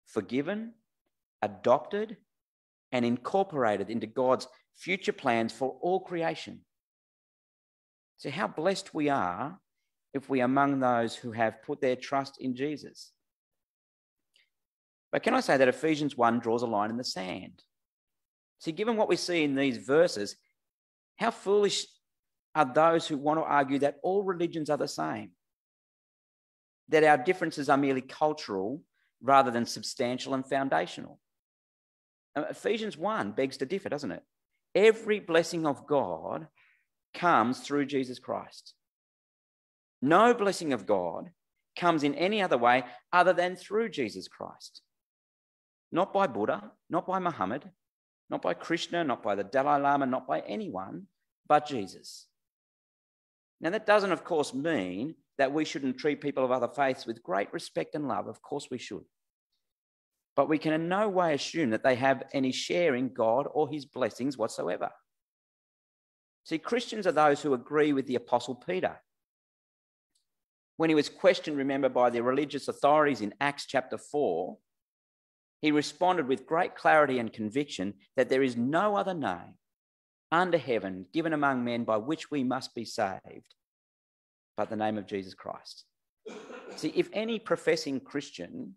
forgiven, 0.06 0.74
adopted, 1.42 2.18
and 2.92 3.06
incorporated 3.06 3.90
into 3.90 4.08
God's 4.08 4.48
future 4.76 5.14
plans 5.14 5.52
for 5.52 5.78
all 5.82 6.00
creation. 6.00 6.62
So, 8.18 8.30
how 8.30 8.48
blessed 8.48 8.94
we 8.94 9.10
are 9.10 9.60
if 10.14 10.30
we 10.30 10.42
are 10.42 10.46
among 10.46 10.80
those 10.80 11.16
who 11.16 11.32
have 11.32 11.62
put 11.64 11.82
their 11.82 11.96
trust 11.96 12.42
in 12.42 12.56
Jesus. 12.56 13.12
But 15.12 15.24
can 15.24 15.34
I 15.34 15.40
say 15.40 15.58
that 15.58 15.68
Ephesians 15.68 16.18
1 16.18 16.40
draws 16.40 16.64
a 16.64 16.68
line 16.68 16.90
in 16.90 16.98
the 16.98 17.04
sand? 17.04 17.64
See, 18.60 18.72
given 18.72 18.98
what 18.98 19.08
we 19.08 19.16
see 19.16 19.44
in 19.44 19.56
these 19.56 19.78
verses, 19.78 20.36
how 21.18 21.32
foolish 21.32 21.86
are 22.56 22.66
those 22.66 23.08
who 23.08 23.18
want 23.18 23.40
to 23.40 23.44
argue 23.44 23.80
that 23.80 23.98
all 24.04 24.24
religions 24.24 24.70
are 24.70 24.78
the 24.78 24.88
same, 24.88 25.32
that 26.90 27.04
our 27.04 27.18
differences 27.18 27.70
are 27.70 27.78
merely 27.78 28.02
cultural 28.02 28.82
rather 29.22 29.52
than 29.52 29.66
substantial 29.66 30.34
and 30.34 30.48
foundational. 30.48 31.20
Ephesians 32.50 32.98
1 32.98 33.32
begs 33.32 33.58
to 33.58 33.66
differ, 33.66 33.90
doesn't 33.90 34.12
it? 34.12 34.24
Every 34.76 35.20
blessing 35.20 35.66
of 35.66 35.88
God 35.88 36.48
comes 37.14 37.62
through 37.62 37.86
Jesus 37.86 38.20
Christ. 38.20 38.74
No 40.02 40.34
blessing 40.34 40.74
of 40.74 40.86
God 40.86 41.32
comes 41.78 42.04
in 42.04 42.16
any 42.16 42.42
other 42.42 42.58
way 42.58 42.84
other 43.12 43.34
than 43.34 43.56
through 43.56 43.90
Jesus 43.90 44.28
Christ. 44.28 44.82
Not 45.92 46.14
by 46.14 46.28
Buddha, 46.28 46.72
not 46.90 47.08
by 47.08 47.20
Muhammad, 47.20 47.70
not 48.30 48.42
by 48.42 48.54
Krishna, 48.54 49.04
not 49.04 49.24
by 49.24 49.36
the 49.36 49.44
Dalai 49.44 49.82
Lama, 49.82 50.06
not 50.06 50.28
by 50.28 50.42
anyone 50.42 51.08
but 51.48 51.66
Jesus. 51.66 52.28
Now, 53.62 53.72
that 53.72 53.86
doesn't, 53.86 54.12
of 54.12 54.24
course, 54.24 54.54
mean 54.54 55.16
that 55.38 55.54
we 55.54 55.66
shouldn't 55.66 55.98
treat 55.98 56.22
people 56.22 56.44
of 56.44 56.52
other 56.52 56.68
faiths 56.68 57.06
with 57.06 57.24
great 57.24 57.52
respect 57.54 57.96
and 57.96 58.08
love. 58.08 58.28
Of 58.28 58.42
course, 58.42 58.68
we 58.70 58.78
should. 58.78 59.06
But 60.38 60.48
we 60.48 60.58
can 60.58 60.72
in 60.72 60.88
no 60.88 61.10
way 61.10 61.34
assume 61.34 61.72
that 61.72 61.84
they 61.84 61.96
have 61.96 62.24
any 62.32 62.54
share 62.54 62.96
in 62.96 63.10
God 63.10 63.48
or 63.52 63.68
his 63.68 63.86
blessings 63.86 64.38
whatsoever. 64.38 64.92
See, 66.46 66.60
Christians 66.60 67.06
are 67.06 67.12
those 67.12 67.42
who 67.42 67.54
agree 67.54 67.92
with 67.92 68.08
the 68.08 68.16
Apostle 68.16 68.56
Peter. 68.56 69.02
When 70.78 70.90
he 70.90 70.96
was 70.96 71.10
questioned, 71.10 71.58
remember, 71.58 71.90
by 71.90 72.10
the 72.10 72.24
religious 72.24 72.70
authorities 72.70 73.20
in 73.20 73.34
Acts 73.42 73.66
chapter 73.66 73.98
4, 73.98 74.58
he 75.60 75.72
responded 75.72 76.28
with 76.28 76.46
great 76.46 76.76
clarity 76.76 77.20
and 77.20 77.34
conviction 77.34 77.96
that 78.16 78.30
there 78.30 78.44
is 78.44 78.56
no 78.56 78.96
other 78.96 79.16
name 79.16 79.56
under 80.32 80.58
heaven 80.58 81.06
given 81.14 81.34
among 81.34 81.66
men 81.66 81.84
by 81.84 81.98
which 81.98 82.32
we 82.32 82.44
must 82.44 82.74
be 82.74 82.86
saved 82.86 83.56
but 84.58 84.70
the 84.70 84.76
name 84.76 84.98
of 84.98 85.06
Jesus 85.06 85.34
Christ. 85.36 85.86
See, 86.76 86.92
if 86.96 87.10
any 87.14 87.40
professing 87.40 88.00
Christian 88.00 88.74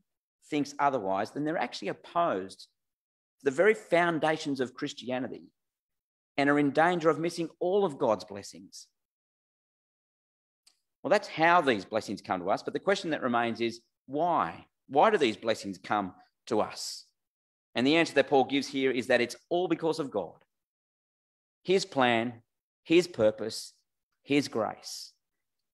thinks 0.50 0.74
otherwise, 0.78 1.30
then 1.30 1.44
they're 1.44 1.56
actually 1.56 1.88
opposed 1.88 2.60
to 2.60 3.44
the 3.44 3.50
very 3.50 3.74
foundations 3.74 4.60
of 4.60 4.74
Christianity 4.74 5.44
and 6.36 6.50
are 6.50 6.58
in 6.58 6.70
danger 6.70 7.08
of 7.08 7.18
missing 7.18 7.48
all 7.60 7.84
of 7.84 7.98
God's 7.98 8.24
blessings. 8.24 8.86
Well, 11.02 11.10
that's 11.10 11.28
how 11.28 11.60
these 11.60 11.84
blessings 11.84 12.20
come 12.20 12.40
to 12.40 12.50
us. 12.50 12.62
But 12.62 12.74
the 12.74 12.80
question 12.80 13.10
that 13.10 13.22
remains 13.22 13.60
is 13.60 13.80
why? 14.06 14.66
Why 14.88 15.10
do 15.10 15.16
these 15.16 15.36
blessings 15.36 15.78
come 15.78 16.14
to 16.46 16.60
us? 16.60 17.04
And 17.74 17.86
the 17.86 17.96
answer 17.96 18.14
that 18.14 18.28
Paul 18.28 18.44
gives 18.44 18.66
here 18.66 18.90
is 18.90 19.06
that 19.06 19.20
it's 19.20 19.36
all 19.48 19.68
because 19.68 19.98
of 19.98 20.10
God, 20.10 20.34
His 21.62 21.84
plan, 21.84 22.42
His 22.84 23.06
purpose, 23.06 23.72
His 24.22 24.48
grace. 24.48 25.12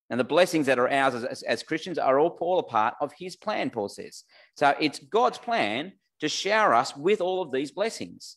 And 0.09 0.21
the 0.21 0.25
blessings 0.25 0.67
that 0.67 0.79
are 0.79 0.89
ours 0.89 1.15
as, 1.15 1.43
as, 1.43 1.63
Christians 1.63 1.99
are 1.99 2.19
all, 2.19 2.37
all 2.41 2.61
a 2.61 2.63
part 2.63 2.95
of 3.01 3.13
his 3.19 3.35
plan, 3.35 3.71
Paul 3.71 3.89
says. 3.89 4.23
So 4.57 4.75
it's 4.81 5.01
God's 5.01 5.39
plan 5.39 5.93
to 6.21 6.29
shower 6.29 6.75
us 6.75 6.97
with 6.97 7.21
all 7.21 7.43
of 7.43 7.51
these 7.51 7.73
blessings. 7.73 8.37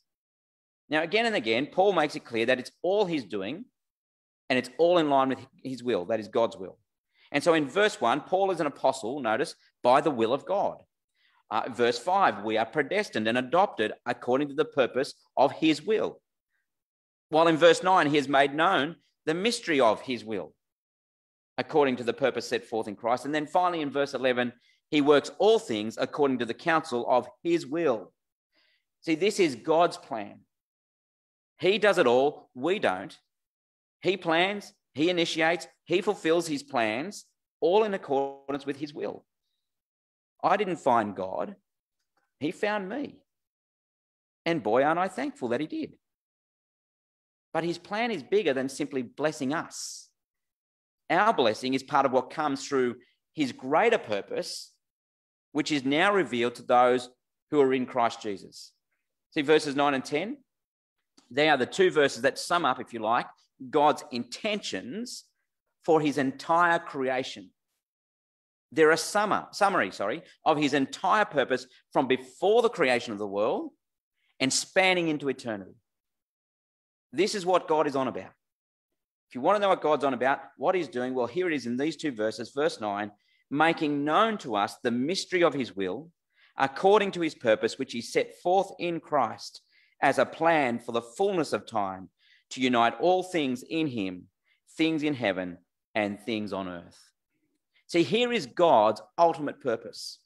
Now, 0.89 1.03
again 1.03 1.27
and 1.27 1.35
again, 1.35 1.67
Paul 1.67 1.93
makes 1.93 2.15
it 2.15 2.25
clear 2.25 2.47
that 2.47 2.59
it's 2.59 2.71
all 2.81 3.05
he's 3.05 3.23
doing 3.23 3.65
and 4.49 4.57
it's 4.57 4.71
all 4.79 4.97
in 4.97 5.09
line 5.09 5.29
with 5.29 5.45
his 5.63 5.83
will, 5.83 6.05
that 6.05 6.19
is 6.19 6.27
God's 6.27 6.57
will. 6.57 6.79
And 7.31 7.43
so 7.43 7.53
in 7.53 7.69
verse 7.69 8.01
1, 8.01 8.21
Paul 8.21 8.49
is 8.49 8.59
an 8.59 8.65
apostle, 8.65 9.19
notice, 9.19 9.53
by 9.83 10.01
the 10.01 10.09
will 10.09 10.33
of 10.33 10.47
God. 10.47 10.77
Uh, 11.51 11.69
verse 11.69 11.99
5, 11.99 12.43
we 12.43 12.57
are 12.57 12.65
predestined 12.65 13.27
and 13.27 13.37
adopted 13.37 13.93
according 14.07 14.49
to 14.49 14.55
the 14.55 14.65
purpose 14.65 15.13
of 15.37 15.51
his 15.51 15.83
will. 15.83 16.19
While 17.29 17.47
in 17.47 17.57
verse 17.57 17.83
9, 17.83 18.07
he 18.07 18.15
has 18.15 18.27
made 18.27 18.55
known 18.55 18.95
the 19.27 19.35
mystery 19.35 19.79
of 19.79 20.01
his 20.01 20.25
will 20.25 20.53
according 21.59 21.97
to 21.97 22.05
the 22.05 22.13
purpose 22.13 22.47
set 22.47 22.63
forth 22.63 22.87
in 22.87 22.95
Christ. 22.95 23.25
And 23.25 23.35
then 23.35 23.45
finally, 23.45 23.81
in 23.81 23.91
verse 23.91 24.13
11, 24.13 24.53
he 24.91 25.01
works 25.01 25.29
all 25.39 25.59
things 25.59 25.97
according 25.99 26.39
to 26.39 26.45
the 26.45 26.53
counsel 26.53 27.05
of 27.09 27.27
his 27.43 27.67
will. 27.67 28.13
See, 29.01 29.15
this 29.15 29.41
is 29.41 29.55
God's 29.55 29.97
plan. 29.97 30.39
He 31.59 31.77
does 31.77 31.97
it 31.97 32.07
all, 32.07 32.49
we 32.55 32.79
don't. 32.79 33.15
He 34.01 34.15
plans, 34.15 34.73
he 34.93 35.09
initiates, 35.09 35.67
he 35.83 35.99
fulfills 35.99 36.47
his 36.47 36.63
plans, 36.63 37.25
all 37.59 37.83
in 37.83 37.93
accordance 37.93 38.65
with 38.65 38.77
his 38.77 38.93
will. 38.93 39.25
I 40.41 40.55
didn't 40.55 40.77
find 40.77 41.13
God, 41.13 41.57
he 42.39 42.51
found 42.51 42.87
me. 42.87 43.17
And 44.45 44.63
boy, 44.63 44.83
aren't 44.83 44.99
I 44.99 45.09
thankful 45.09 45.49
that 45.49 45.59
he 45.59 45.67
did. 45.67 45.97
But 47.51 47.65
his 47.65 47.77
plan 47.77 48.11
is 48.11 48.23
bigger 48.23 48.53
than 48.53 48.69
simply 48.69 49.01
blessing 49.01 49.53
us. 49.53 50.08
Our 51.09 51.33
blessing 51.33 51.73
is 51.73 51.83
part 51.83 52.05
of 52.05 52.11
what 52.11 52.29
comes 52.29 52.67
through 52.67 52.97
his 53.33 53.51
greater 53.51 53.97
purpose, 53.97 54.71
which 55.51 55.71
is 55.71 55.83
now 55.83 56.13
revealed 56.13 56.55
to 56.55 56.63
those 56.63 57.09
who 57.51 57.61
are 57.61 57.73
in 57.73 57.85
Christ 57.85 58.21
Jesus. 58.21 58.71
See 59.31 59.41
verses 59.41 59.75
9 59.75 59.93
and 59.93 60.05
10? 60.05 60.37
They 61.31 61.49
are 61.49 61.57
the 61.57 61.65
two 61.65 61.91
verses 61.91 62.23
that 62.23 62.39
sum 62.39 62.65
up, 62.65 62.79
if 62.79 62.93
you 62.93 62.99
like, 62.99 63.27
God's 63.69 64.03
intentions 64.11 65.25
for 65.83 66.01
his 66.01 66.17
entire 66.17 66.79
creation. 66.79 67.51
They're 68.71 68.91
a 68.91 68.97
summer, 68.97 69.47
summary 69.51 69.91
sorry, 69.91 70.21
of 70.45 70.57
his 70.57 70.73
entire 70.73 71.25
purpose 71.25 71.65
from 71.91 72.07
before 72.07 72.61
the 72.61 72.69
creation 72.69 73.13
of 73.13 73.19
the 73.19 73.27
world 73.27 73.71
and 74.39 74.53
spanning 74.53 75.07
into 75.07 75.29
eternity. 75.29 75.75
This 77.11 77.33
is 77.33 77.45
what 77.45 77.67
God 77.67 77.87
is 77.87 77.95
on 77.95 78.07
about. 78.07 78.31
If 79.29 79.35
you 79.35 79.41
want 79.41 79.57
to 79.57 79.59
know 79.59 79.69
what 79.69 79.81
God's 79.81 80.03
on 80.03 80.15
about, 80.15 80.39
what 80.57 80.73
he's 80.73 80.87
doing, 80.87 81.13
well, 81.13 81.27
here 81.27 81.47
it 81.47 81.53
is 81.53 81.67
in 81.67 81.77
these 81.77 81.95
two 81.95 82.11
verses, 82.11 82.49
verse 82.49 82.81
9, 82.81 83.11
making 83.51 84.03
known 84.03 84.39
to 84.39 84.55
us 84.55 84.77
the 84.81 84.89
mystery 84.89 85.43
of 85.43 85.53
his 85.53 85.75
will, 85.75 86.09
according 86.57 87.11
to 87.11 87.21
his 87.21 87.35
purpose, 87.35 87.77
which 87.77 87.93
he 87.93 88.01
set 88.01 88.41
forth 88.41 88.71
in 88.79 88.99
Christ 88.99 89.61
as 90.01 90.17
a 90.17 90.25
plan 90.25 90.79
for 90.79 90.93
the 90.93 91.03
fullness 91.03 91.53
of 91.53 91.67
time, 91.67 92.09
to 92.49 92.61
unite 92.61 92.95
all 92.99 93.21
things 93.21 93.61
in 93.61 93.85
him, 93.85 94.23
things 94.75 95.03
in 95.03 95.13
heaven 95.13 95.59
and 95.93 96.19
things 96.19 96.51
on 96.51 96.67
earth. 96.67 96.97
See, 97.85 98.01
here 98.01 98.33
is 98.33 98.47
God's 98.47 99.01
ultimate 99.15 99.61
purpose. 99.61 100.17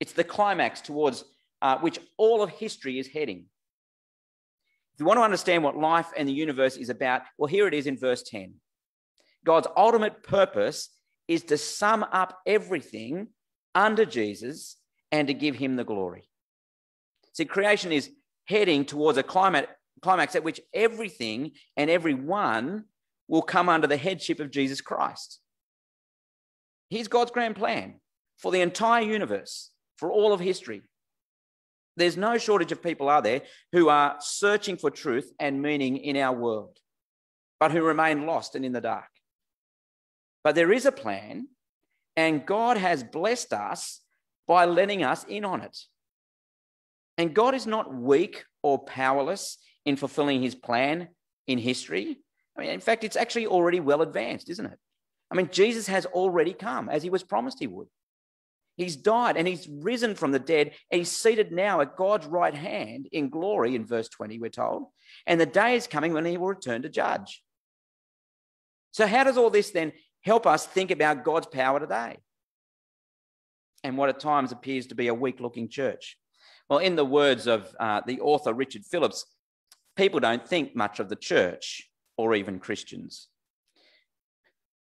It's 0.00 0.14
the 0.14 0.24
climax 0.24 0.80
towards 0.80 1.24
uh, 1.62 1.78
which 1.78 2.00
all 2.16 2.42
of 2.42 2.50
history 2.50 2.98
is 2.98 3.06
heading. 3.06 3.44
If 4.94 5.00
you 5.00 5.06
want 5.06 5.18
to 5.18 5.24
understand 5.24 5.64
what 5.64 5.76
life 5.76 6.08
and 6.16 6.28
the 6.28 6.32
universe 6.32 6.76
is 6.76 6.90
about, 6.90 7.22
well, 7.38 7.46
here 7.46 7.66
it 7.66 7.74
is 7.74 7.86
in 7.86 7.96
verse 7.96 8.22
10. 8.22 8.54
God's 9.44 9.68
ultimate 9.76 10.22
purpose 10.22 10.90
is 11.26 11.44
to 11.44 11.56
sum 11.56 12.04
up 12.12 12.38
everything 12.46 13.28
under 13.74 14.04
Jesus 14.04 14.76
and 15.10 15.28
to 15.28 15.34
give 15.34 15.54
him 15.54 15.76
the 15.76 15.84
glory. 15.84 16.28
See, 17.32 17.44
creation 17.44 17.92
is 17.92 18.10
heading 18.46 18.84
towards 18.84 19.16
a 19.16 19.22
climax 19.22 20.34
at 20.34 20.44
which 20.44 20.60
everything 20.74 21.52
and 21.76 21.88
everyone 21.88 22.84
will 23.28 23.42
come 23.42 23.68
under 23.68 23.86
the 23.86 23.96
headship 23.96 24.40
of 24.40 24.50
Jesus 24.50 24.80
Christ. 24.80 25.40
Here's 26.90 27.08
God's 27.08 27.30
grand 27.30 27.54
plan 27.54 28.00
for 28.38 28.50
the 28.50 28.60
entire 28.60 29.04
universe, 29.04 29.70
for 29.96 30.10
all 30.10 30.32
of 30.32 30.40
history. 30.40 30.82
There's 32.00 32.16
no 32.16 32.38
shortage 32.38 32.72
of 32.72 32.82
people, 32.82 33.08
are 33.10 33.20
there, 33.20 33.42
who 33.72 33.90
are 33.90 34.16
searching 34.20 34.76
for 34.78 34.90
truth 34.90 35.30
and 35.38 35.60
meaning 35.60 35.98
in 35.98 36.16
our 36.16 36.34
world, 36.34 36.78
but 37.60 37.72
who 37.72 37.82
remain 37.82 38.26
lost 38.26 38.54
and 38.54 38.64
in 38.64 38.72
the 38.72 38.80
dark. 38.80 39.10
But 40.42 40.54
there 40.54 40.72
is 40.72 40.86
a 40.86 40.92
plan, 40.92 41.48
and 42.16 42.46
God 42.46 42.78
has 42.78 43.04
blessed 43.04 43.52
us 43.52 44.00
by 44.48 44.64
letting 44.64 45.04
us 45.04 45.24
in 45.24 45.44
on 45.44 45.60
it. 45.60 45.76
And 47.18 47.34
God 47.34 47.54
is 47.54 47.66
not 47.66 47.94
weak 47.94 48.44
or 48.62 48.78
powerless 48.78 49.58
in 49.84 49.96
fulfilling 49.96 50.40
his 50.40 50.54
plan 50.54 51.08
in 51.46 51.58
history. 51.58 52.18
I 52.56 52.62
mean, 52.62 52.70
in 52.70 52.80
fact, 52.80 53.04
it's 53.04 53.16
actually 53.16 53.46
already 53.46 53.80
well 53.80 54.00
advanced, 54.00 54.48
isn't 54.48 54.64
it? 54.64 54.78
I 55.30 55.34
mean, 55.34 55.50
Jesus 55.52 55.86
has 55.88 56.06
already 56.06 56.54
come 56.54 56.88
as 56.88 57.02
he 57.02 57.10
was 57.10 57.22
promised 57.22 57.58
he 57.60 57.66
would. 57.66 57.88
He's 58.80 58.96
died 58.96 59.36
and 59.36 59.46
he's 59.46 59.68
risen 59.68 60.14
from 60.14 60.32
the 60.32 60.38
dead. 60.38 60.72
And 60.90 61.00
he's 61.00 61.12
seated 61.12 61.52
now 61.52 61.82
at 61.82 61.96
God's 61.96 62.26
right 62.26 62.54
hand 62.54 63.08
in 63.12 63.28
glory, 63.28 63.74
in 63.74 63.84
verse 63.84 64.08
20, 64.08 64.38
we're 64.38 64.48
told. 64.48 64.86
And 65.26 65.38
the 65.38 65.44
day 65.44 65.76
is 65.76 65.86
coming 65.86 66.14
when 66.14 66.24
he 66.24 66.38
will 66.38 66.46
return 66.46 66.80
to 66.80 66.88
judge. 66.88 67.42
So, 68.92 69.06
how 69.06 69.24
does 69.24 69.36
all 69.36 69.50
this 69.50 69.70
then 69.70 69.92
help 70.22 70.46
us 70.46 70.64
think 70.64 70.90
about 70.90 71.24
God's 71.24 71.46
power 71.46 71.78
today? 71.78 72.16
And 73.84 73.98
what 73.98 74.08
at 74.08 74.18
times 74.18 74.50
appears 74.50 74.86
to 74.86 74.94
be 74.94 75.08
a 75.08 75.14
weak 75.14 75.40
looking 75.40 75.68
church? 75.68 76.16
Well, 76.70 76.78
in 76.78 76.96
the 76.96 77.04
words 77.04 77.46
of 77.46 77.74
uh, 77.78 78.00
the 78.06 78.22
author 78.22 78.54
Richard 78.54 78.86
Phillips, 78.86 79.26
people 79.94 80.20
don't 80.20 80.48
think 80.48 80.74
much 80.74 81.00
of 81.00 81.10
the 81.10 81.16
church 81.16 81.86
or 82.16 82.34
even 82.34 82.58
Christians. 82.58 83.28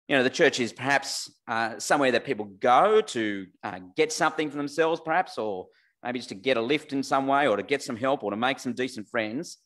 You 0.07 0.15
know, 0.15 0.23
the 0.23 0.29
church 0.29 0.59
is 0.59 0.71
perhaps 0.71 1.29
uh, 1.47 1.79
somewhere 1.79 2.11
that 2.11 2.23
people 2.23 2.45
go 2.45 3.01
to 3.01 3.45
uh, 3.63 3.79
get 3.95 4.13
something 4.13 4.49
for 4.49 4.55
themselves, 4.55 5.01
perhaps, 5.03 5.37
or 5.37 5.67
maybe 6.03 6.19
just 6.19 6.29
to 6.29 6.35
get 6.35 6.55
a 6.55 6.61
lift 6.61 6.93
in 6.93 7.03
some 7.03 7.27
way, 7.27 7.47
or 7.47 7.57
to 7.57 7.63
get 7.63 7.83
some 7.83 7.97
help, 7.97 8.23
or 8.23 8.31
to 8.31 8.37
make 8.37 8.59
some 8.59 8.73
decent 8.73 9.09
friends. 9.09 9.57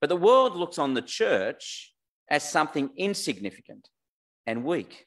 But 0.00 0.10
the 0.10 0.16
world 0.16 0.56
looks 0.56 0.78
on 0.78 0.94
the 0.94 1.00
church 1.00 1.94
as 2.28 2.48
something 2.48 2.90
insignificant 2.96 3.88
and 4.46 4.64
weak. 4.64 5.06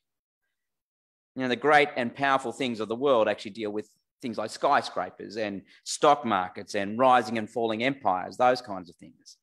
You 1.36 1.44
know, 1.44 1.50
the 1.50 1.56
great 1.56 1.90
and 1.96 2.16
powerful 2.16 2.52
things 2.52 2.80
of 2.80 2.88
the 2.88 2.96
world 2.96 3.28
actually 3.28 3.52
deal 3.52 3.72
with 3.72 3.90
things 4.22 4.38
like 4.38 4.50
skyscrapers 4.50 5.38
and 5.38 5.62
stock 5.84 6.26
markets 6.26 6.74
and 6.74 6.98
rising 6.98 7.38
and 7.38 7.50
falling 7.50 7.84
empires, 7.84 8.38
those 8.38 8.62
kinds 8.62 8.90
of 8.90 8.96
things. 8.96 9.38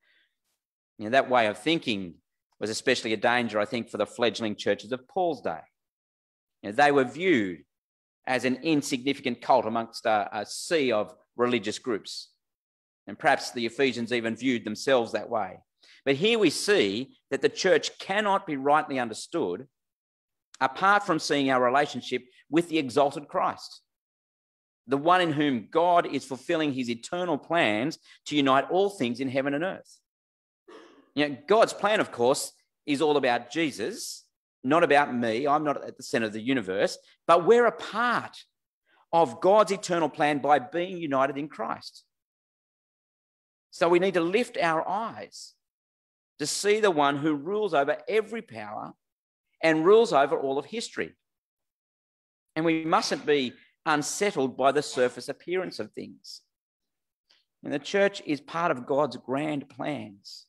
You 0.99 1.05
know, 1.05 1.11
that 1.11 1.31
way 1.31 1.47
of 1.47 1.59
thinking 1.59 2.15
was 2.62 2.70
especially 2.70 3.12
a 3.12 3.16
danger, 3.16 3.59
I 3.59 3.64
think, 3.64 3.90
for 3.90 3.98
the 3.98 4.07
fledgling 4.07 4.55
churches 4.55 4.92
of 4.92 5.07
Paul's 5.09 5.42
day. 5.42 5.59
You 6.62 6.70
know, 6.70 6.77
they 6.77 6.92
were 6.92 7.05
viewed 7.05 7.64
as 8.25 8.44
an 8.44 8.61
insignificant 8.62 9.42
cult 9.42 9.66
amongst 9.66 10.07
a, 10.07 10.29
a 10.33 10.46
sea 10.46 10.92
of 10.92 11.12
religious 11.37 11.81
groups. 11.81 12.31
And 13.09 13.18
perhaps 13.18 13.51
the 13.51 13.66
Ephesians 13.66 14.12
even 14.12 14.37
viewed 14.37 14.64
themselves 14.64 15.11
that 15.11 15.29
way. 15.29 15.59
But 16.05 16.14
here 16.14 16.38
we 16.38 16.51
see 16.51 17.16
that 17.33 17.42
the 17.42 17.48
church 17.48 17.98
cannot 17.98 18.46
be 18.46 18.57
rightly 18.57 19.01
understood 19.01 19.66
apart 20.61 21.05
from 21.05 21.18
seeing 21.18 21.51
our 21.51 21.61
relationship 21.61 22.22
with 22.48 22.68
the 22.68 22.79
exalted 22.79 23.27
Christ, 23.27 23.81
the 24.87 24.96
one 24.96 25.20
in 25.20 25.33
whom 25.33 25.66
God 25.68 26.07
is 26.07 26.25
fulfilling 26.25 26.72
his 26.72 26.88
eternal 26.88 27.38
plans 27.38 27.98
to 28.27 28.37
unite 28.37 28.70
all 28.70 28.88
things 28.88 29.18
in 29.18 29.29
heaven 29.29 29.53
and 29.53 29.64
earth. 29.64 29.98
You 31.14 31.29
know, 31.29 31.37
God's 31.46 31.72
plan, 31.72 32.01
of 32.01 32.11
course, 32.12 32.53
is 32.87 33.03
all 33.03 33.16
about 33.16 33.51
Jesus, 33.51 34.25
not 34.64 34.83
about 34.83 35.14
me. 35.14 35.46
I'm 35.46 35.64
not 35.64 35.85
at 35.85 35.96
the 35.96 36.03
center 36.03 36.27
of 36.27 36.33
the 36.33 36.40
universe, 36.40 36.98
but 37.27 37.46
we're 37.46 37.66
a 37.66 37.72
part 37.72 38.37
of 39.12 39.40
God's 39.40 39.72
eternal 39.72 40.09
plan 40.09 40.38
by 40.38 40.59
being 40.59 40.96
united 40.96 41.37
in 41.37 41.48
Christ. 41.48 42.05
So 43.70 43.88
we 43.88 43.98
need 43.98 44.14
to 44.14 44.20
lift 44.20 44.57
our 44.59 44.87
eyes 44.88 45.55
to 46.38 46.46
see 46.46 46.81
the 46.81 46.90
one 46.90 47.16
who 47.16 47.35
rules 47.35 47.75
over 47.75 47.98
every 48.09 48.42
power 48.42 48.92
and 49.62 49.85
rules 49.85 50.12
over 50.12 50.38
all 50.38 50.59
of 50.59 50.66
history. 50.66 51.12
And 52.57 52.64
we 52.64 52.85
mustn't 52.85 53.25
be 53.25 53.53
unsettled 53.87 54.57
by 54.57 54.72
the 54.72 54.83
surface 54.83 55.29
appearance 55.29 55.79
of 55.79 55.92
things. 55.92 56.40
And 57.64 57.72
the 57.72 57.79
church 57.79 58.22
is 58.27 58.40
part 58.40 58.70
of 58.70 58.87
God's 58.87 59.16
grand 59.16 59.68
plans. 59.68 60.46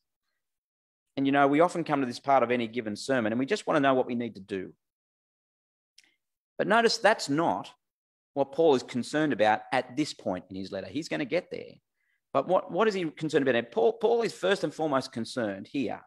And 1.15 1.26
you 1.26 1.32
know, 1.32 1.47
we 1.47 1.60
often 1.60 1.84
come 1.84 2.02
to 2.02 2.08
this 2.08 2.19
part 2.19 2.43
of 2.43 2.52
any 2.52 2.67
given 2.67 2.95
sermon 2.95 3.32
and 3.32 3.39
we 3.39 3.45
just 3.45 3.67
want 3.67 3.78
to 3.78 3.82
know 3.82 3.93
what 3.93 4.08
we 4.08 4.15
need 4.15 4.36
to 4.36 4.41
do. 4.41 4.73
But 6.58 6.67
notice 6.67 6.97
that's 6.97 7.30
not 7.30 7.71
what 8.34 8.52
Paul 8.52 8.76
is 8.76 8.84
concerned 8.84 9.34
about 9.34 9.62
at 9.71 9.95
this 9.95 10.13
point 10.13 10.45
in 10.49 10.56
his 10.56 10.71
letter. 10.71 10.88
He's 10.88 11.10
going 11.10 11.19
to 11.19 11.26
get 11.26 11.52
there. 11.52 11.73
But 12.34 12.47
what, 12.47 12.71
what 12.71 12.88
is 12.88 12.95
he 12.95 13.06
concerned 13.06 13.47
about? 13.47 13.71
Paul, 13.71 13.93
Paul 13.93 14.23
is 14.23 14.34
first 14.34 14.63
and 14.63 14.73
foremost 14.73 15.12
concerned 15.12 15.67
here 15.67 16.02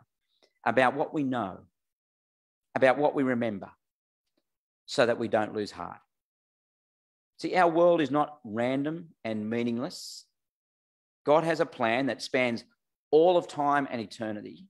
about 0.64 0.94
what 0.94 1.14
we 1.14 1.22
know, 1.22 1.58
about 2.74 2.98
what 2.98 3.14
we 3.14 3.22
remember, 3.22 3.70
so 4.86 5.06
that 5.06 5.18
we 5.18 5.28
don't 5.28 5.54
lose 5.54 5.70
heart. 5.70 5.98
See, 7.38 7.54
our 7.54 7.70
world 7.70 8.00
is 8.00 8.10
not 8.10 8.38
random 8.44 9.10
and 9.22 9.48
meaningless. 9.48 10.24
God 11.24 11.44
has 11.44 11.60
a 11.60 11.66
plan 11.66 12.06
that 12.06 12.22
spans 12.22 12.64
all 13.12 13.36
of 13.36 13.46
time 13.46 13.86
and 13.90 14.00
eternity 14.00 14.64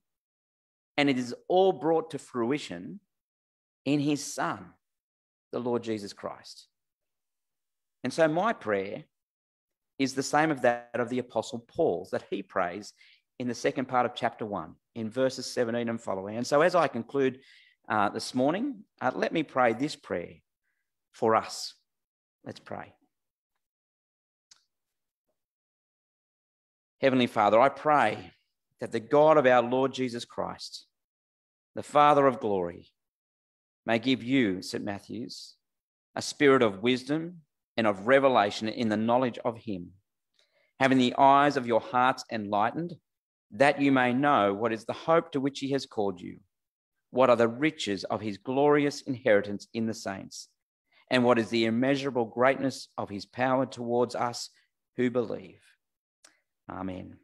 and 0.97 1.11
it 1.11 1.19
is 1.19 1.35
all 1.49 1.73
brought 1.73 2.11
to 2.11 2.19
fruition 2.19 3.01
in 3.85 4.01
his 4.01 4.23
Son, 4.23 4.67
the 5.53 5.59
Lord 5.59 5.83
Jesus 5.83 6.13
Christ. 6.13 6.67
And 8.05 8.13
so, 8.13 8.29
my 8.29 8.53
prayer 8.53 9.05
is 9.99 10.15
the 10.15 10.23
same 10.23 10.51
of 10.51 10.63
that 10.63 10.91
of 10.95 11.09
the 11.09 11.19
Apostle 11.19 11.61
Paul's 11.61 12.11
that 12.11 12.25
he 12.31 12.43
prays 12.43 12.93
in 13.39 13.49
the 13.49 13.55
second 13.55 13.87
part 13.87 14.07
of 14.07 14.15
chapter 14.15 14.47
1, 14.47 14.75
in 14.95 15.11
verses 15.11 15.47
17 15.47 15.89
and 15.89 16.01
following. 16.01 16.37
And 16.37 16.47
so, 16.47 16.63
as 16.63 16.75
I 16.75 16.89
conclude 16.89 17.41
uh, 17.89 18.09
this 18.09 18.35
morning, 18.35 18.85
uh, 19.01 19.13
let 19.15 19.33
me 19.33 19.43
pray 19.43 19.73
this 19.73 19.97
prayer 19.97 20.35
for 21.13 21.37
us. 21.37 21.75
Let's 22.45 22.61
pray. 22.61 22.93
Heavenly 27.01 27.27
Father, 27.27 27.61
I 27.61 27.69
pray 27.69 28.33
that 28.81 28.93
the 28.93 29.01
God 29.01 29.39
of 29.39 29.47
our 29.47 29.63
Lord 29.63 29.93
Jesus 29.93 30.25
Christ, 30.25 30.87
the 31.75 31.83
Father 31.83 32.27
of 32.27 32.41
glory, 32.41 32.93
may 33.85 33.99
give 33.99 34.23
you, 34.23 34.63
St. 34.63 34.85
Matthew's, 34.85 35.55
a 36.15 36.23
spirit 36.23 36.63
of 36.63 36.83
wisdom 36.83 37.43
and 37.77 37.87
of 37.87 38.07
revelation 38.07 38.69
in 38.69 38.89
the 38.89 38.97
knowledge 38.97 39.39
of 39.45 39.59
him, 39.59 39.91
having 40.81 40.99
the 40.99 41.15
eyes 41.17 41.57
of 41.57 41.67
your 41.67 41.81
hearts 41.81 42.25
enlightened, 42.31 42.95
that 43.53 43.81
you 43.81 43.93
may 43.93 44.13
know 44.13 44.53
what 44.53 44.73
is 44.73 44.85
the 44.85 44.93
hope 44.93 45.31
to 45.33 45.41
which 45.41 45.61
he 45.61 45.71
has 45.71 45.87
called 45.87 46.21
you, 46.21 46.39
what 47.11 47.31
are 47.31 47.37
the 47.37 47.49
riches 47.49 48.05
of 48.05 48.21
his 48.21 48.39
glorious 48.39 49.03
inheritance 49.03 49.69
in 49.73 49.87
the 49.87 49.95
saints, 49.95 50.49
and 51.11 51.23
what 51.23 51.39
is 51.39 51.49
the 51.51 51.65
immeasurable 51.67 52.25
greatness 52.25 52.89
of 52.99 53.09
his 53.09 53.25
power 53.25 53.65
towards 53.65 54.15
us 54.15 54.51
who 54.97 55.11
believe. 55.11 55.61
Amen. 56.69 57.19